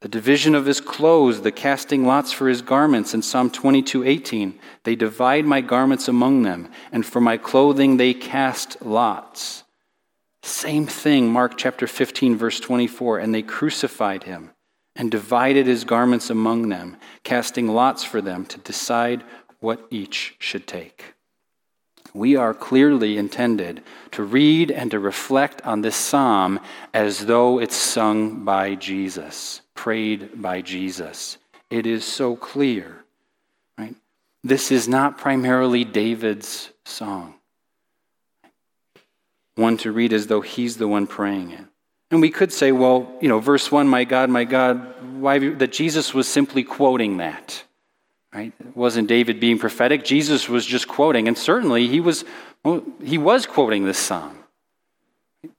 [0.04, 4.60] The division of his clothes, the casting lots for his garments in Psalm 22:18.
[4.84, 9.64] They divide my garments among them, and for my clothing they cast lots.
[10.42, 13.20] Same thing, Mark chapter 15, verse 24.
[13.20, 14.50] And they crucified him
[14.94, 19.24] and divided his garments among them, casting lots for them to decide
[19.62, 21.13] what each should take.
[22.14, 26.60] We are clearly intended to read and to reflect on this psalm
[26.94, 31.38] as though it's sung by Jesus, prayed by Jesus.
[31.70, 33.04] It is so clear,
[33.78, 33.96] right?
[34.44, 37.36] This is not primarily David's song
[39.56, 41.66] one to read as though he's the one praying it.
[42.12, 45.72] And we could say, well, you know, verse 1, my God, my God, why that
[45.72, 47.64] Jesus was simply quoting that.
[48.34, 48.52] Right?
[48.60, 50.04] It wasn't David being prophetic.
[50.04, 51.28] Jesus was just quoting.
[51.28, 52.26] And certainly he was
[52.64, 54.38] well, he was quoting this psalm.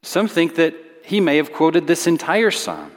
[0.03, 2.91] Some think that he may have quoted this entire psalm.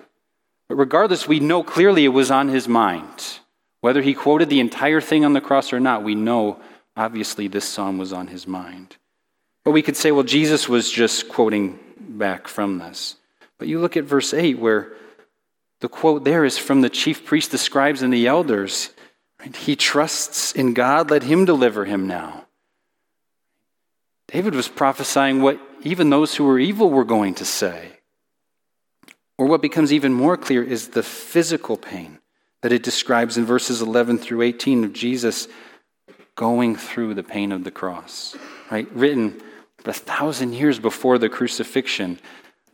[0.69, 3.39] But regardless, we know clearly it was on his mind.
[3.81, 6.59] Whether he quoted the entire thing on the cross or not, we know
[6.95, 8.95] obviously this psalm was on his mind.
[9.63, 13.17] But we could say, well, Jesus was just quoting back from this.
[13.57, 14.93] But you look at verse 8, where
[15.81, 18.91] the quote there is from the chief priests, the scribes, and the elders.
[19.55, 22.45] He trusts in God, let him deliver him now.
[24.27, 27.91] David was prophesying what even those who were evil were going to say.
[29.37, 32.19] Or what becomes even more clear is the physical pain
[32.61, 35.47] that it describes in verses 11 through 18 of Jesus
[36.35, 38.35] going through the pain of the cross.
[38.71, 38.91] Right?
[38.91, 39.41] Written
[39.85, 42.19] a thousand years before the crucifixion,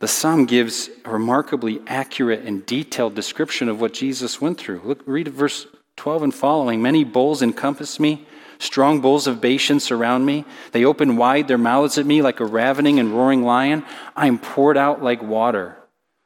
[0.00, 4.80] the psalm gives a remarkably accurate and detailed description of what Jesus went through.
[4.84, 6.82] Look, read verse 12 and following.
[6.82, 8.26] Many bulls encompass me,
[8.58, 10.44] strong bulls of Bashan surround me.
[10.72, 13.84] They open wide their mouths at me like a ravening and roaring lion.
[14.16, 15.76] I am poured out like water.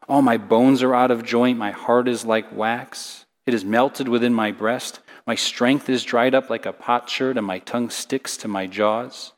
[0.08, 1.58] All my bones are out of joint.
[1.58, 3.26] My heart is like wax.
[3.46, 5.00] It is melted within my breast.
[5.26, 9.32] My strength is dried up like a potsherd, and my tongue sticks to my jaws.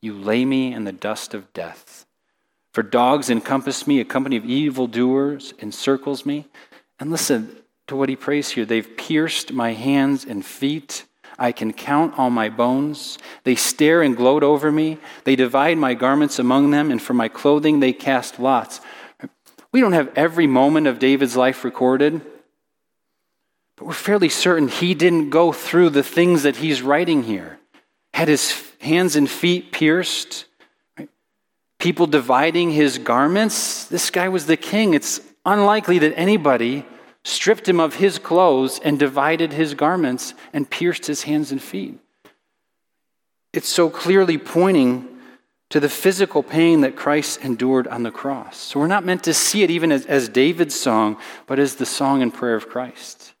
[0.00, 2.06] You lay me in the dust of death.
[2.72, 6.48] For dogs encompass me, a company of evildoers encircles me.
[6.98, 8.64] And listen to what he prays here.
[8.64, 11.04] They've pierced my hands and feet.
[11.38, 13.18] I can count all my bones.
[13.44, 14.98] They stare and gloat over me.
[15.24, 18.80] They divide my garments among them, and for my clothing they cast lots.
[19.72, 22.22] We don't have every moment of David's life recorded,
[23.76, 27.58] but we're fairly certain he didn't go through the things that he's writing here.
[28.14, 30.46] Had his hands and feet pierced,
[30.98, 31.10] right?
[31.78, 33.84] people dividing his garments.
[33.84, 34.94] This guy was the king.
[34.94, 36.86] It's unlikely that anybody
[37.26, 41.98] stripped him of his clothes, and divided his garments, and pierced his hands and feet.
[43.52, 45.08] It's so clearly pointing
[45.70, 48.56] to the physical pain that Christ endured on the cross.
[48.56, 51.16] So we're not meant to see it even as, as David's song,
[51.48, 53.34] but as the song and prayer of Christ.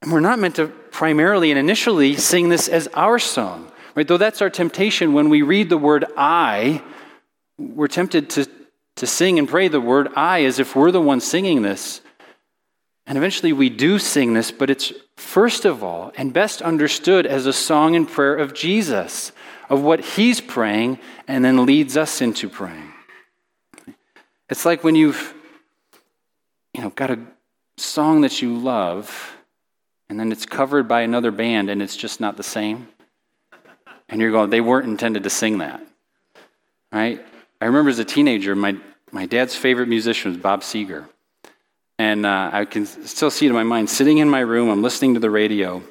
[0.00, 4.08] And we're not meant to primarily and initially sing this as our song, right?
[4.08, 6.82] Though that's our temptation when we read the word I,
[7.58, 8.48] we're tempted to,
[8.96, 12.00] to sing and pray the word I as if we're the ones singing this.
[13.08, 17.46] And eventually we do sing this, but it's first of all and best understood as
[17.46, 19.32] a song and prayer of Jesus,
[19.70, 22.92] of what he's praying and then leads us into praying.
[24.50, 25.34] It's like when you've
[26.74, 27.18] you know got a
[27.78, 29.36] song that you love
[30.10, 32.88] and then it's covered by another band and it's just not the same.
[34.10, 35.80] And you're going, they weren't intended to sing that.
[36.92, 37.24] Right?
[37.60, 38.76] I remember as a teenager, my,
[39.12, 41.06] my dad's favorite musician was Bob Seger.
[41.98, 43.90] And uh, I can still see it in my mind.
[43.90, 45.82] Sitting in my room, I'm listening to the radio,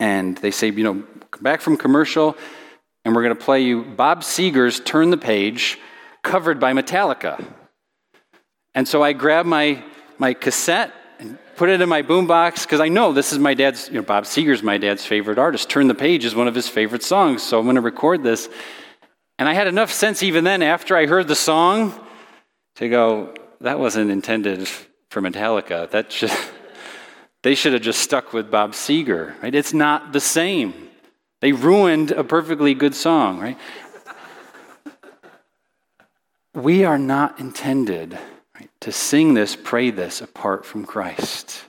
[0.00, 2.36] and they say, you know, come back from commercial,
[3.04, 5.78] and we're going to play you Bob Seger's Turn the Page,
[6.22, 7.44] covered by Metallica.
[8.74, 9.82] And so I grab my,
[10.18, 13.88] my cassette and put it in my boombox because I know this is my dad's,
[13.88, 15.70] you know, Bob Seger's my dad's favorite artist.
[15.70, 18.48] Turn the Page is one of his favorite songs, so I'm going to record this.
[19.38, 21.94] And I had enough sense even then, after I heard the song,
[22.76, 24.68] to go, that wasn't intended
[25.12, 25.88] for Metallica.
[25.90, 26.50] That just,
[27.42, 29.54] they should have just stuck with Bob Seger, right?
[29.54, 30.88] It's not the same.
[31.40, 33.58] They ruined a perfectly good song, right?
[36.54, 38.18] we are not intended
[38.54, 41.64] right, to sing this, pray this apart from Christ.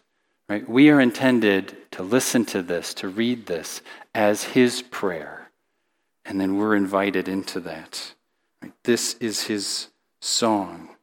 [0.47, 0.67] Right?
[0.67, 3.81] We are intended to listen to this, to read this
[4.15, 5.51] as his prayer.
[6.25, 8.13] And then we're invited into that.
[8.61, 8.73] Right?
[8.83, 9.87] This is his
[10.21, 10.93] song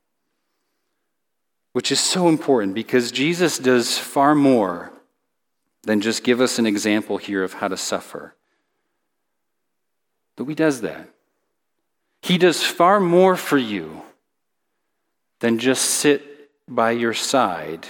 [1.72, 4.92] which is so important because Jesus does far more
[5.82, 8.34] than just give us an example here of how to suffer.
[10.36, 11.08] But he does that.
[12.22, 14.02] He does far more for you
[15.38, 17.86] than just sit by your side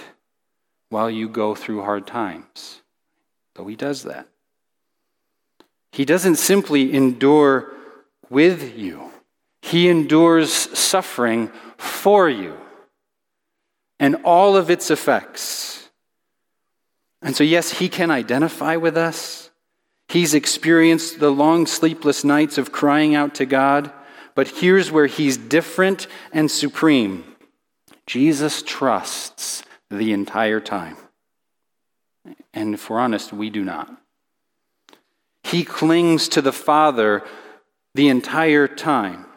[0.89, 2.81] while you go through hard times.
[3.55, 4.27] Though he does that.
[5.91, 7.73] He doesn't simply endure
[8.29, 9.11] with you,
[9.61, 12.60] he endures suffering for you
[14.01, 15.89] and all of its effects.
[17.21, 19.51] And so, yes, he can identify with us.
[20.09, 23.93] He's experienced the long sleepless nights of crying out to God,
[24.33, 27.23] but here's where he's different and supreme.
[28.07, 30.97] Jesus trusts the entire time.
[32.55, 33.95] And if we're honest, we do not.
[35.43, 37.23] He clings to the Father
[37.93, 39.27] the entire time,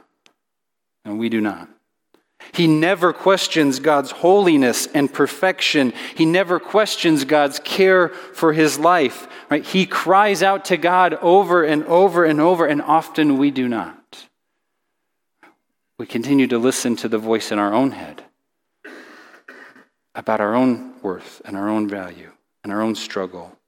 [1.05, 1.69] and we do not.
[2.55, 5.93] He never questions God's holiness and perfection.
[6.15, 9.27] He never questions God's care for his life.
[9.51, 9.65] Right?
[9.65, 14.29] He cries out to God over and over and over, and often we do not.
[15.99, 18.23] We continue to listen to the voice in our own head
[20.15, 22.31] about our own worth and our own value
[22.63, 23.59] and our own struggle.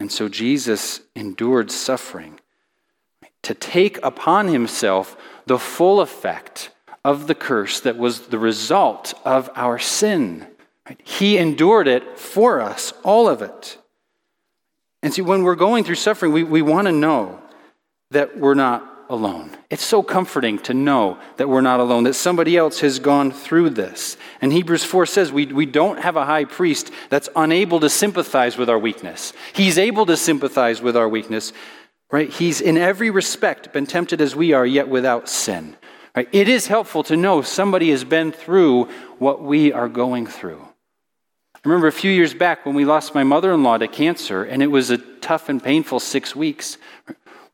[0.00, 2.40] And so Jesus endured suffering
[3.42, 6.70] to take upon himself the full effect
[7.06, 10.44] of the curse that was the result of our sin.
[11.04, 13.78] He endured it for us, all of it.
[15.04, 17.40] And see, when we're going through suffering, we, we want to know
[18.10, 19.56] that we're not alone.
[19.70, 23.70] It's so comforting to know that we're not alone, that somebody else has gone through
[23.70, 24.16] this.
[24.40, 28.56] And Hebrews 4 says we, we don't have a high priest that's unable to sympathize
[28.56, 29.32] with our weakness.
[29.52, 31.52] He's able to sympathize with our weakness,
[32.10, 32.30] right?
[32.30, 35.76] He's in every respect been tempted as we are, yet without sin.
[36.16, 38.84] It is helpful to know somebody has been through
[39.18, 40.66] what we are going through.
[41.54, 44.42] I remember a few years back when we lost my mother in law to cancer,
[44.42, 46.78] and it was a tough and painful six weeks.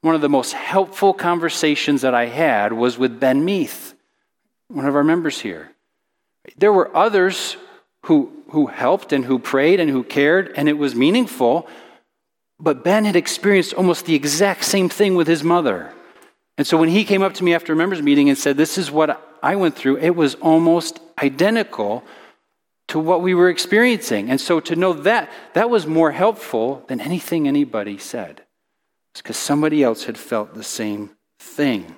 [0.01, 3.95] One of the most helpful conversations that I had was with Ben Meath,
[4.69, 5.73] one of our members here.
[6.57, 7.57] There were others
[8.03, 11.69] who, who helped and who prayed and who cared, and it was meaningful,
[12.61, 15.93] but Ben had experienced almost the exact same thing with his mother.
[16.59, 18.79] And so when he came up to me after a members meeting and said, This
[18.79, 22.05] is what I went through, it was almost identical
[22.89, 24.31] to what we were experiencing.
[24.31, 28.43] And so to know that, that was more helpful than anything anybody said.
[29.13, 31.97] It's because somebody else had felt the same thing.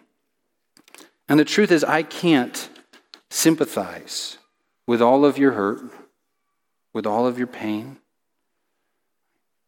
[1.29, 2.69] And the truth is, I can't
[3.31, 4.39] sympathize
[4.87, 5.81] with all of your hurt,
[6.93, 7.99] with all of your pain.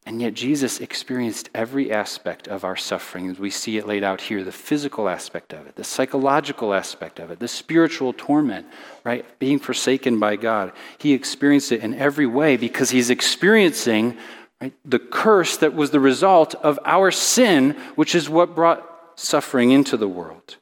[0.06, 4.20] And yet, Jesus experienced every aspect of our suffering as we see it laid out
[4.20, 8.66] here the physical aspect of it, the psychological aspect of it, the spiritual torment,
[9.02, 9.26] right?
[9.40, 10.70] Being forsaken by God.
[10.98, 14.16] He experienced it in every way because he's experiencing
[14.60, 19.72] right, the curse that was the result of our sin, which is what brought suffering
[19.72, 20.56] into the world.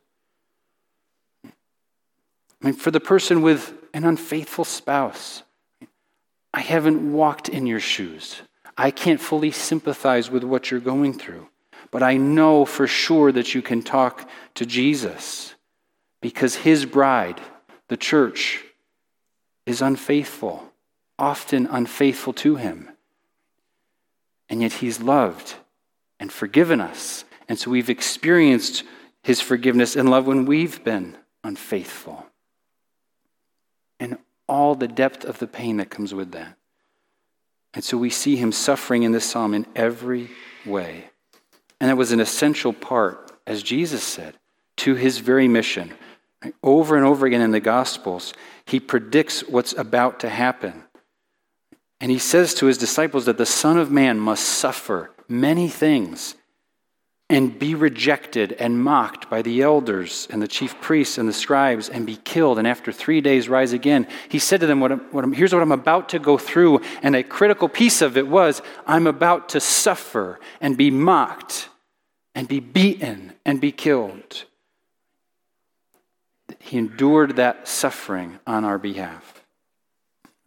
[1.45, 1.51] I
[2.63, 5.43] mean, for the person with an unfaithful spouse,
[6.55, 8.41] I haven't walked in your shoes.
[8.77, 11.49] I can't fully sympathize with what you're going through,
[11.91, 15.55] but I know for sure that you can talk to Jesus
[16.21, 17.41] because his bride,
[17.89, 18.65] the church,
[19.67, 20.73] is unfaithful,
[21.19, 22.91] often unfaithful to him.
[24.49, 25.55] And yet he's loved
[26.19, 27.25] and forgiven us.
[27.49, 28.85] And so we've experienced
[29.23, 32.27] his forgiveness and love when we've been unfaithful.
[34.01, 34.19] And
[34.49, 36.57] all the depth of the pain that comes with that.
[37.75, 40.31] And so we see him suffering in this psalm in every
[40.65, 41.05] way.
[41.81, 44.35] And that was an essential part, as Jesus said,
[44.79, 45.93] to his very mission.
[46.63, 48.33] Over and over again in the Gospels,
[48.65, 50.85] he predicts what's about to happen.
[52.01, 56.35] And he says to his disciples that the Son of Man must suffer many things
[57.35, 61.89] and be rejected and mocked by the elders and the chief priests and the scribes
[61.89, 64.07] and be killed and after three days rise again.
[64.29, 66.81] He said to them what, what here's what i'm about to go through.
[67.03, 71.69] And a critical piece of it was i'm about to suffer and be mocked
[72.37, 74.45] and be beaten and be killed.
[76.61, 79.34] He endured that suffering on our behalf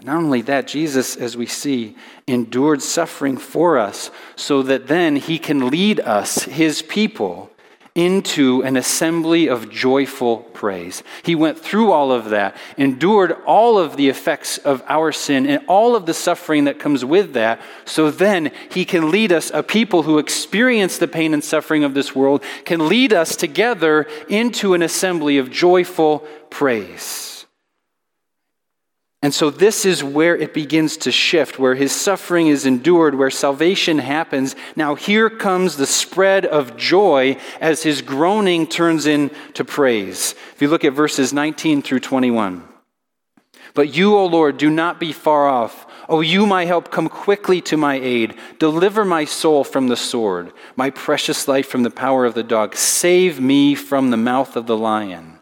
[0.04, 1.96] not only that, Jesus, as we see,
[2.28, 7.50] endured suffering for us so that then he can lead us, his people,
[7.96, 11.02] into an assembly of joyful praise.
[11.24, 15.66] He went through all of that, endured all of the effects of our sin and
[15.68, 19.64] all of the suffering that comes with that, so then he can lead us, a
[19.64, 24.76] people who experience the pain and suffering of this world, can lead us together into
[24.76, 26.20] an assembly of joyful
[26.52, 27.37] praise.
[29.24, 33.32] And so, this is where it begins to shift, where his suffering is endured, where
[33.32, 34.56] salvation happens.
[34.76, 40.36] Now, here comes the spread of joy as his groaning turns into praise.
[40.54, 42.68] If you look at verses 19 through 21.
[43.74, 45.88] But you, O Lord, do not be far off.
[46.08, 48.36] O you, my help, come quickly to my aid.
[48.60, 52.76] Deliver my soul from the sword, my precious life from the power of the dog.
[52.76, 55.37] Save me from the mouth of the lion.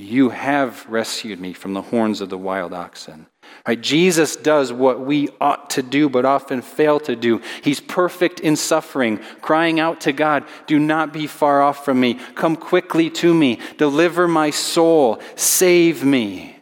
[0.00, 3.26] You have rescued me from the horns of the wild oxen.
[3.66, 3.80] Right?
[3.80, 7.42] Jesus does what we ought to do, but often fail to do.
[7.64, 12.14] He's perfect in suffering, crying out to God, Do not be far off from me.
[12.36, 13.58] Come quickly to me.
[13.76, 15.20] Deliver my soul.
[15.34, 16.54] Save me.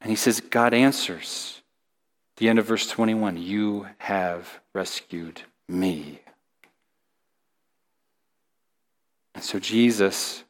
[0.00, 1.60] And he says, God answers.
[2.36, 6.20] The end of verse 21 You have rescued me.
[9.34, 10.43] And so Jesus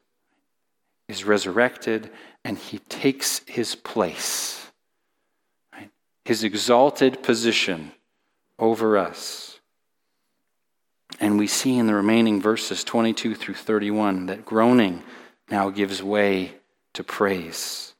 [1.07, 2.09] is resurrected
[2.43, 4.71] and he takes his place,
[5.73, 5.89] right?
[6.23, 7.91] his exalted position
[8.59, 9.59] over us.
[11.19, 15.03] And we see in the remaining verses 22 through 31 that groaning
[15.49, 16.55] now gives way
[16.93, 17.93] to praise.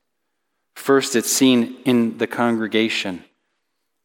[0.75, 3.23] First, it's seen in the congregation.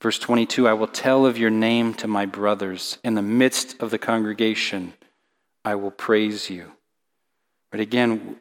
[0.01, 2.98] Verse 22 I will tell of your name to my brothers.
[3.03, 4.94] In the midst of the congregation,
[5.64, 6.72] I will praise you.
[7.70, 8.36] But again,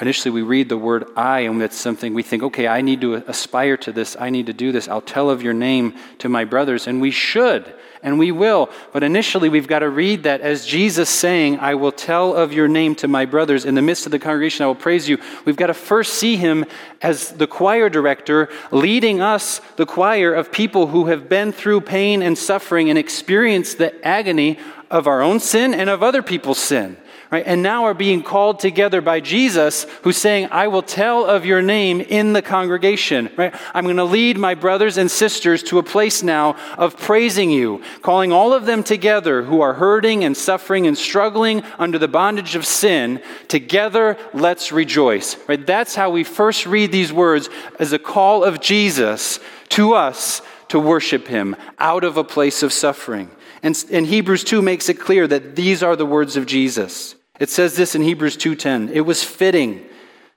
[0.00, 3.14] Initially, we read the word I, and that's something we think, okay, I need to
[3.14, 4.16] aspire to this.
[4.18, 4.86] I need to do this.
[4.86, 6.86] I'll tell of your name to my brothers.
[6.86, 8.70] And we should, and we will.
[8.92, 12.68] But initially, we've got to read that as Jesus saying, I will tell of your
[12.68, 13.64] name to my brothers.
[13.64, 15.18] In the midst of the congregation, I will praise you.
[15.44, 16.64] We've got to first see him
[17.02, 22.22] as the choir director, leading us, the choir of people who have been through pain
[22.22, 24.60] and suffering and experienced the agony
[24.92, 26.96] of our own sin and of other people's sin
[27.30, 27.44] right?
[27.46, 31.62] And now are being called together by Jesus, who's saying, I will tell of your
[31.62, 33.54] name in the congregation, right?
[33.74, 37.82] I'm going to lead my brothers and sisters to a place now of praising you,
[38.02, 42.54] calling all of them together who are hurting and suffering and struggling under the bondage
[42.54, 43.22] of sin.
[43.48, 45.66] Together, let's rejoice, right?
[45.66, 50.78] That's how we first read these words as a call of Jesus to us to
[50.78, 53.30] worship him out of a place of suffering.
[53.62, 57.14] And, and Hebrews 2 makes it clear that these are the words of Jesus.
[57.38, 58.90] It says this in Hebrews 2:10.
[58.92, 59.86] It was fitting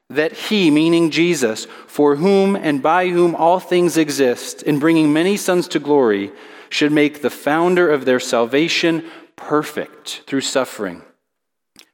[0.10, 5.38] that he, meaning Jesus, for whom and by whom all things exist, in bringing many
[5.38, 6.32] sons to glory,
[6.70, 9.04] should make the founder of their salvation
[9.36, 11.02] perfect through suffering.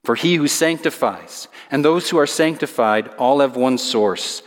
[0.04, 4.42] For he who sanctifies and those who are sanctified all have one source.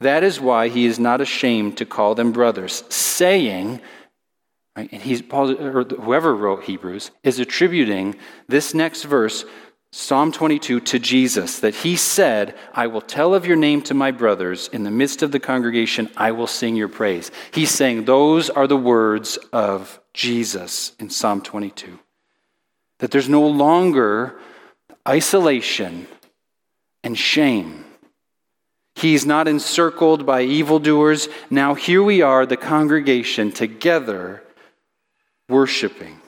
[0.00, 3.80] That is why he is not ashamed to call them brothers, saying,
[4.76, 4.88] Right?
[4.92, 8.14] And he's Paul, or whoever wrote Hebrews is attributing
[8.48, 9.44] this next verse,
[9.92, 14.12] Psalm 22, to Jesus, that he said, I will tell of your name to my
[14.12, 14.68] brothers.
[14.72, 17.32] In the midst of the congregation, I will sing your praise.
[17.52, 21.98] He's saying those are the words of Jesus in Psalm 22.
[22.98, 24.38] That there's no longer
[25.08, 26.06] isolation
[27.02, 27.84] and shame.
[28.94, 31.28] He's not encircled by evildoers.
[31.48, 34.42] Now, here we are, the congregation, together
[35.48, 36.20] worshiping.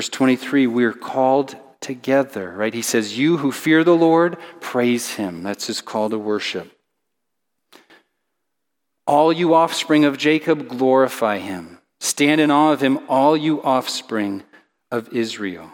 [0.00, 2.72] Verse 23, we're called together, right?
[2.72, 5.42] He says, You who fear the Lord, praise him.
[5.42, 6.72] That's his call to worship.
[9.06, 11.80] All you offspring of Jacob, glorify him.
[11.98, 14.42] Stand in awe of him, all you offspring
[14.90, 15.70] of Israel.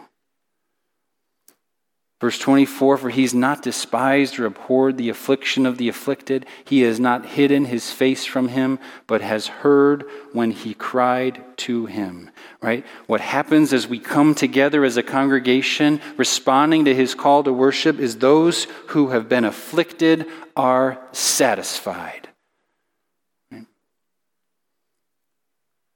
[2.19, 6.45] Verse 24 For he's not despised or abhorred the affliction of the afflicted.
[6.65, 11.85] He has not hidden his face from him, but has heard when he cried to
[11.85, 12.31] him.
[12.61, 12.85] Right?
[13.05, 17.99] What happens as we come together as a congregation, responding to his call to worship,
[17.99, 22.29] is those who have been afflicted are satisfied.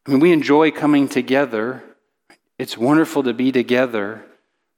[0.05, 1.83] I mean, we enjoy coming together.
[2.57, 4.25] It's wonderful to be together.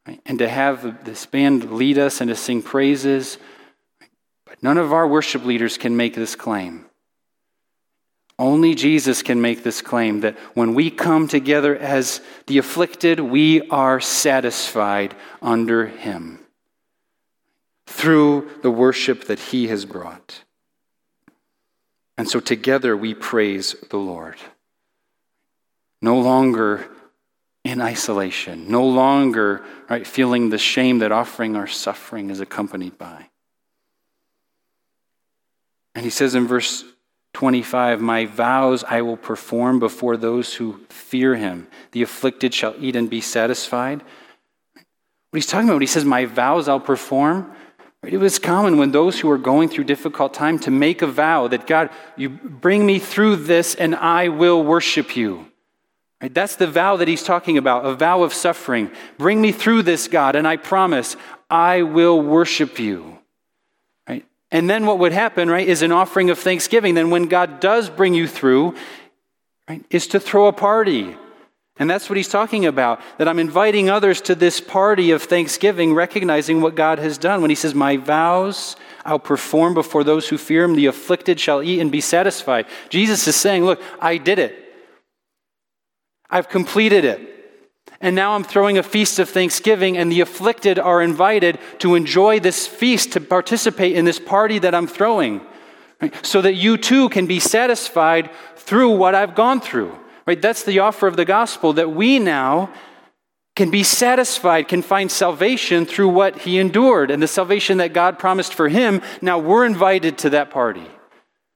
[0.08, 0.22] Right?
[0.26, 3.38] And to have this band lead us and to sing praises.
[4.46, 6.86] But none of our worship leaders can make this claim.
[8.38, 13.70] Only Jesus can make this claim that when we come together as the afflicted, we
[13.70, 16.40] are satisfied under Him
[17.86, 20.44] through the worship that He has brought.
[22.18, 24.38] And so together we praise the Lord.
[26.02, 26.90] No longer
[27.64, 33.30] in isolation, no longer right, feeling the shame that offering our suffering is accompanied by.
[35.96, 36.84] And he says in verse
[37.34, 41.68] 25, My vows I will perform before those who fear him.
[41.92, 44.02] The afflicted shall eat and be satisfied.
[44.02, 47.54] What he's talking about, when he says, My vows I'll perform.
[48.04, 51.48] It was common when those who were going through difficult time to make a vow
[51.48, 55.48] that God, you bring me through this and I will worship you.
[56.24, 56.34] Right?
[56.34, 58.90] That's the vow that he's talking about, a vow of suffering.
[59.18, 61.18] Bring me through this, God, and I promise
[61.50, 63.20] I will worship you.
[64.08, 64.26] Right?
[64.50, 66.94] And then what would happen, right, is an offering of thanksgiving.
[66.94, 68.74] Then when God does bring you through,
[69.68, 71.18] right, is to throw a party.
[71.78, 75.94] And that's what he's talking about, that I'm inviting others to this party of thanksgiving,
[75.94, 77.42] recognizing what God has done.
[77.42, 81.62] When he says, My vows I'll perform before those who fear him, the afflicted shall
[81.62, 82.68] eat and be satisfied.
[82.88, 84.63] Jesus is saying, Look, I did it.
[86.34, 87.22] I've completed it.
[88.02, 92.40] And now I'm throwing a feast of thanksgiving, and the afflicted are invited to enjoy
[92.40, 95.42] this feast, to participate in this party that I'm throwing,
[96.02, 96.14] right?
[96.26, 99.96] so that you too can be satisfied through what I've gone through.
[100.26, 100.42] Right?
[100.42, 102.74] That's the offer of the gospel that we now
[103.56, 108.18] can be satisfied, can find salvation through what he endured and the salvation that God
[108.18, 109.04] promised for him.
[109.22, 110.88] Now we're invited to that party.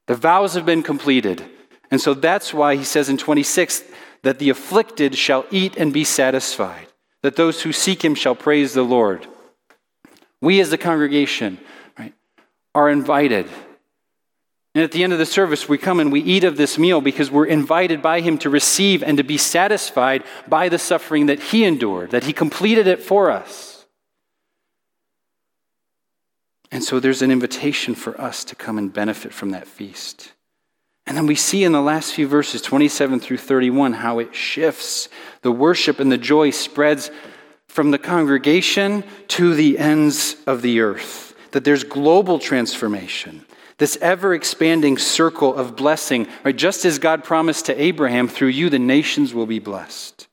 [0.05, 1.43] The vows have been completed.
[1.89, 3.83] And so that's why he says in 26
[4.27, 6.87] that the afflicted shall eat and be satisfied,
[7.21, 9.25] that those who seek him shall praise the Lord.
[10.41, 11.59] We as the congregation
[11.97, 12.13] right,
[12.75, 13.47] are invited.
[14.75, 16.99] And at the end of the service, we come and we eat of this meal
[16.99, 21.39] because we're invited by him to receive and to be satisfied by the suffering that
[21.39, 23.85] he endured, that he completed it for us.
[26.69, 30.33] And so there's an invitation for us to come and benefit from that feast.
[31.07, 35.07] And then we see in the last few verses, 27 through 31, how it shifts.
[35.41, 37.09] The worship and the joy spreads
[37.69, 41.33] from the congregation to the ends of the earth.
[41.51, 43.45] That there's global transformation,
[43.77, 46.55] this ever expanding circle of blessing, right?
[46.55, 50.27] Just as God promised to Abraham, through you the nations will be blessed.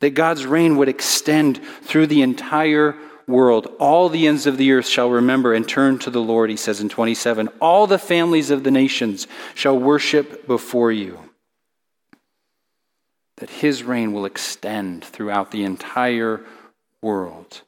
[0.00, 2.96] That God's reign would extend through the entire
[3.28, 3.68] world.
[3.78, 6.80] All the ends of the earth shall remember and turn to the Lord, he says
[6.80, 7.48] in 27.
[7.60, 11.18] All the families of the nations shall worship before you.
[13.36, 16.40] That his reign will extend throughout the entire
[17.02, 17.62] world.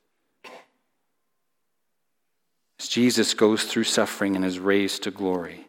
[2.81, 5.69] As Jesus goes through suffering and is raised to glory.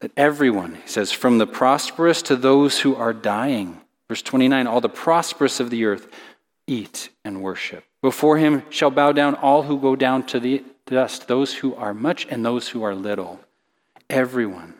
[0.00, 3.80] That everyone, he says, from the prosperous to those who are dying.
[4.08, 6.06] Verse 29 all the prosperous of the earth
[6.66, 7.87] eat and worship.
[8.00, 11.92] Before him shall bow down all who go down to the dust, those who are
[11.92, 13.40] much and those who are little.
[14.08, 14.74] Everyone.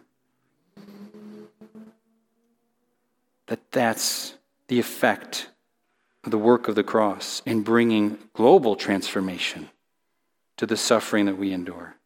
[3.47, 4.35] That that's
[4.69, 5.49] the effect
[6.25, 9.71] of the work of the cross in bringing global transformation
[10.57, 11.97] to the suffering that we endure.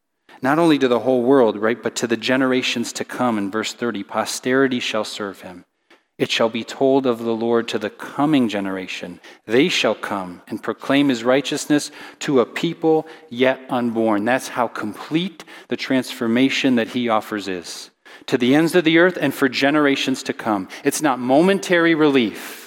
[0.40, 3.72] Not only to the whole world, right, but to the generations to come in verse
[3.72, 5.64] 30 posterity shall serve him.
[6.22, 9.18] It shall be told of the Lord to the coming generation.
[9.44, 14.24] They shall come and proclaim his righteousness to a people yet unborn.
[14.24, 17.90] That's how complete the transformation that he offers is
[18.26, 20.68] to the ends of the earth and for generations to come.
[20.84, 22.61] It's not momentary relief.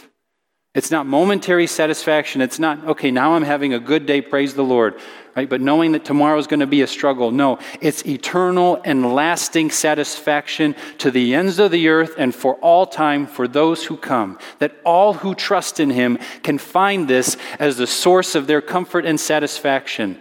[0.76, 2.42] It's not momentary satisfaction.
[2.42, 5.00] It's not, okay, now I'm having a good day, praise the Lord,
[5.34, 5.50] right?
[5.50, 7.32] But knowing that tomorrow is going to be a struggle.
[7.32, 12.86] No, it's eternal and lasting satisfaction to the ends of the earth and for all
[12.86, 14.38] time for those who come.
[14.60, 19.06] That all who trust in Him can find this as the source of their comfort
[19.06, 20.20] and satisfaction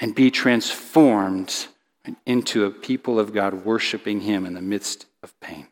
[0.00, 1.68] and be transformed
[2.26, 5.68] into a people of God worshiping Him in the midst of pain.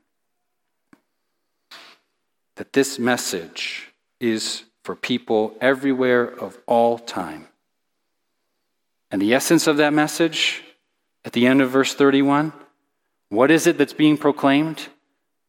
[2.54, 3.87] That this message
[4.20, 7.48] is for people everywhere of all time.
[9.10, 10.62] And the essence of that message
[11.24, 12.52] at the end of verse 31
[13.30, 14.88] what is it that's being proclaimed?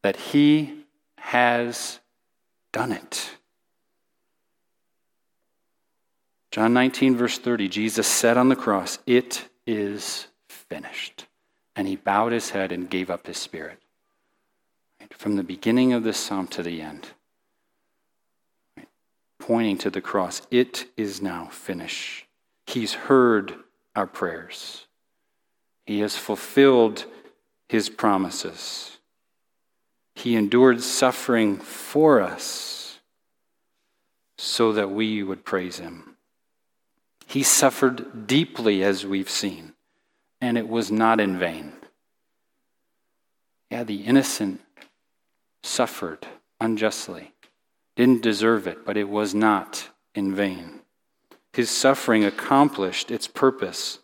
[0.04, 0.84] That he
[1.18, 2.00] has
[2.72, 3.32] done it.
[6.52, 11.26] John 19, verse 30, Jesus said on the cross, It is finished.
[11.76, 13.80] And he bowed his head and gave up his spirit.
[15.12, 17.10] From the beginning of this psalm to the end
[19.50, 20.44] pointing to the cross.
[20.52, 22.28] It is now finished.
[22.68, 23.56] He's heard
[23.96, 24.86] our prayers,
[25.88, 27.06] He has fulfilled
[27.68, 29.00] His promises.
[30.14, 33.00] He endured suffering for us
[34.38, 36.16] so that we would praise Him.
[37.26, 39.74] He suffered deeply, as we've seen,
[40.40, 41.74] and it was not in vain.
[43.72, 44.62] Yeah, the innocent
[45.64, 46.28] suffered
[46.62, 47.34] unjustly
[48.00, 50.80] didn't deserve it, but it was not in vain.
[51.52, 54.00] His suffering accomplished its purpose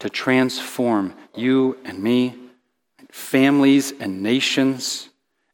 [0.00, 2.34] to transform you and me,
[3.12, 5.10] families and nations,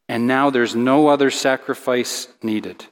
[0.08, 2.86] and now there's no other sacrifice needed.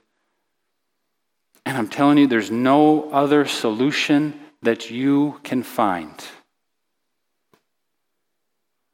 [1.64, 6.12] And I'm telling you, there's no other solution that you can find.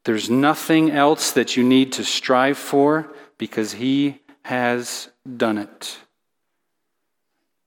[0.05, 5.97] There's nothing else that you need to strive for because He has done it.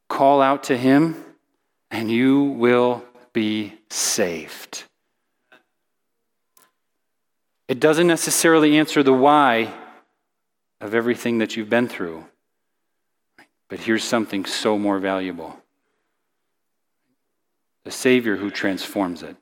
[0.09, 1.17] Call out to him,
[1.91, 4.85] and you will be saved.
[7.69, 9.73] It doesn't necessarily answer the why
[10.81, 12.27] of everything that you've been through,
[13.69, 15.59] but here's something so more valuable
[17.85, 19.37] the Savior who transforms it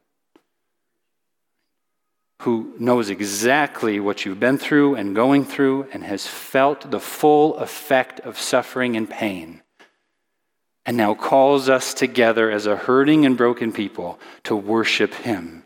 [2.40, 7.56] who knows exactly what you've been through and going through and has felt the full
[7.56, 9.62] effect of suffering and pain,
[10.86, 15.64] and now calls us together as a hurting and broken people to worship Him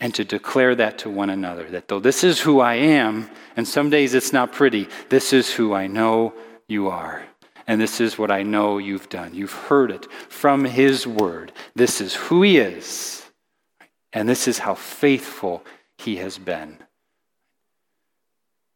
[0.00, 3.68] and to declare that to one another that though this is who I am, and
[3.68, 6.32] some days it's not pretty, this is who I know
[6.68, 7.22] you are.
[7.66, 9.34] And this is what I know you've done.
[9.34, 11.52] You've heard it from His Word.
[11.74, 13.25] This is who He is.
[14.16, 15.62] And this is how faithful
[15.98, 16.78] he has been.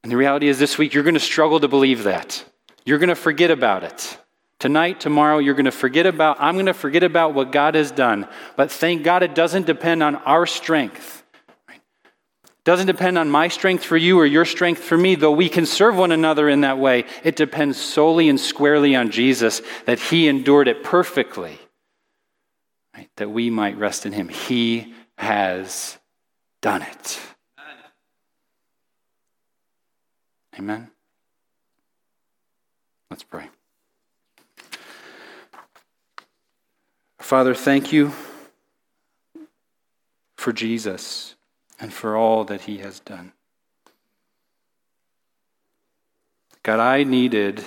[0.03, 2.45] And the reality is, this week, you're going to struggle to believe that.
[2.84, 4.18] You're going to forget about it.
[4.59, 7.91] Tonight, tomorrow, you're going to forget about, I'm going to forget about what God has
[7.91, 8.28] done.
[8.55, 11.24] But thank God it doesn't depend on our strength.
[11.70, 11.80] It
[12.64, 15.64] doesn't depend on my strength for you or your strength for me, though we can
[15.64, 17.07] serve one another in that way.
[17.24, 21.59] It depends solely and squarely on Jesus that he endured it perfectly,
[22.95, 23.09] right?
[23.16, 24.28] that we might rest in him.
[24.28, 25.99] He has
[26.62, 27.21] done it.
[30.59, 30.91] Amen.
[33.11, 33.51] Let's pray.
[37.18, 38.12] Father, thank you
[40.37, 41.35] for Jesus
[41.79, 43.33] and for all that he has done.
[46.62, 47.62] God, I needed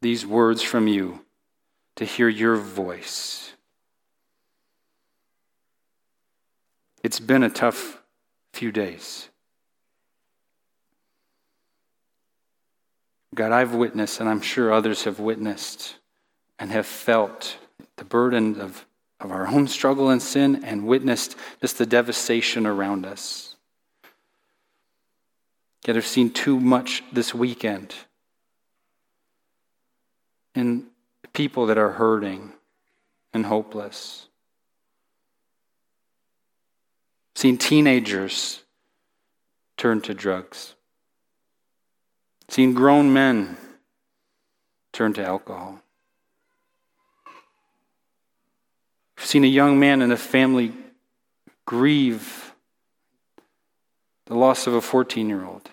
[0.00, 1.24] these words from you
[1.96, 3.55] to hear your voice.
[7.06, 8.02] It's been a tough
[8.52, 9.28] few days.
[13.32, 15.98] God, I've witnessed, and I'm sure others have witnessed
[16.58, 17.58] and have felt
[17.94, 18.84] the burden of,
[19.20, 23.54] of our own struggle and sin and witnessed just the devastation around us.
[25.86, 27.94] Yet I've seen too much this weekend
[30.56, 30.88] in
[31.32, 32.52] people that are hurting
[33.32, 34.25] and hopeless.
[37.36, 38.62] Seen teenagers
[39.76, 40.74] turn to drugs,
[42.48, 43.58] seen grown men
[44.90, 45.78] turn to alcohol.
[49.18, 50.72] Seen a young man and a family
[51.66, 52.54] grieve
[54.26, 55.68] the loss of a 14 year old.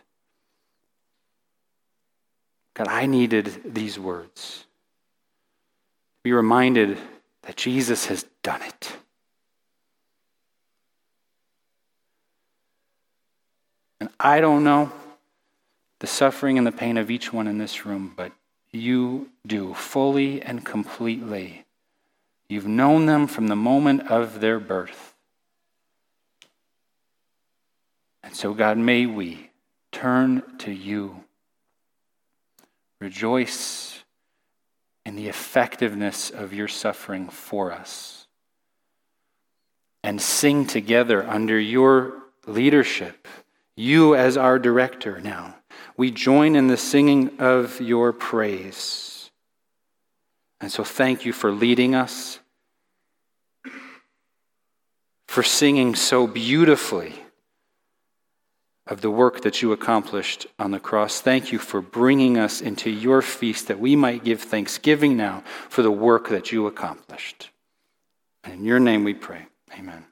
[2.73, 4.65] God, I needed these words.
[6.23, 6.97] Be reminded
[7.43, 8.97] that Jesus has done it.
[14.03, 14.91] And I don't know
[15.99, 18.33] the suffering and the pain of each one in this room, but
[18.69, 21.63] you do fully and completely.
[22.49, 25.13] You've known them from the moment of their birth.
[28.21, 29.51] And so, God, may we
[29.93, 31.23] turn to you,
[32.99, 34.03] rejoice
[35.05, 38.27] in the effectiveness of your suffering for us,
[40.03, 43.29] and sing together under your leadership,
[43.75, 45.55] you as our director now.
[45.97, 49.31] We join in the singing of your praise.
[50.59, 52.39] And so, thank you for leading us,
[55.27, 57.15] for singing so beautifully
[58.87, 61.21] of the work that you accomplished on the cross.
[61.21, 65.81] Thank you for bringing us into your feast that we might give thanksgiving now for
[65.81, 67.49] the work that you accomplished.
[68.45, 69.47] In your name we pray.
[69.77, 70.05] Amen.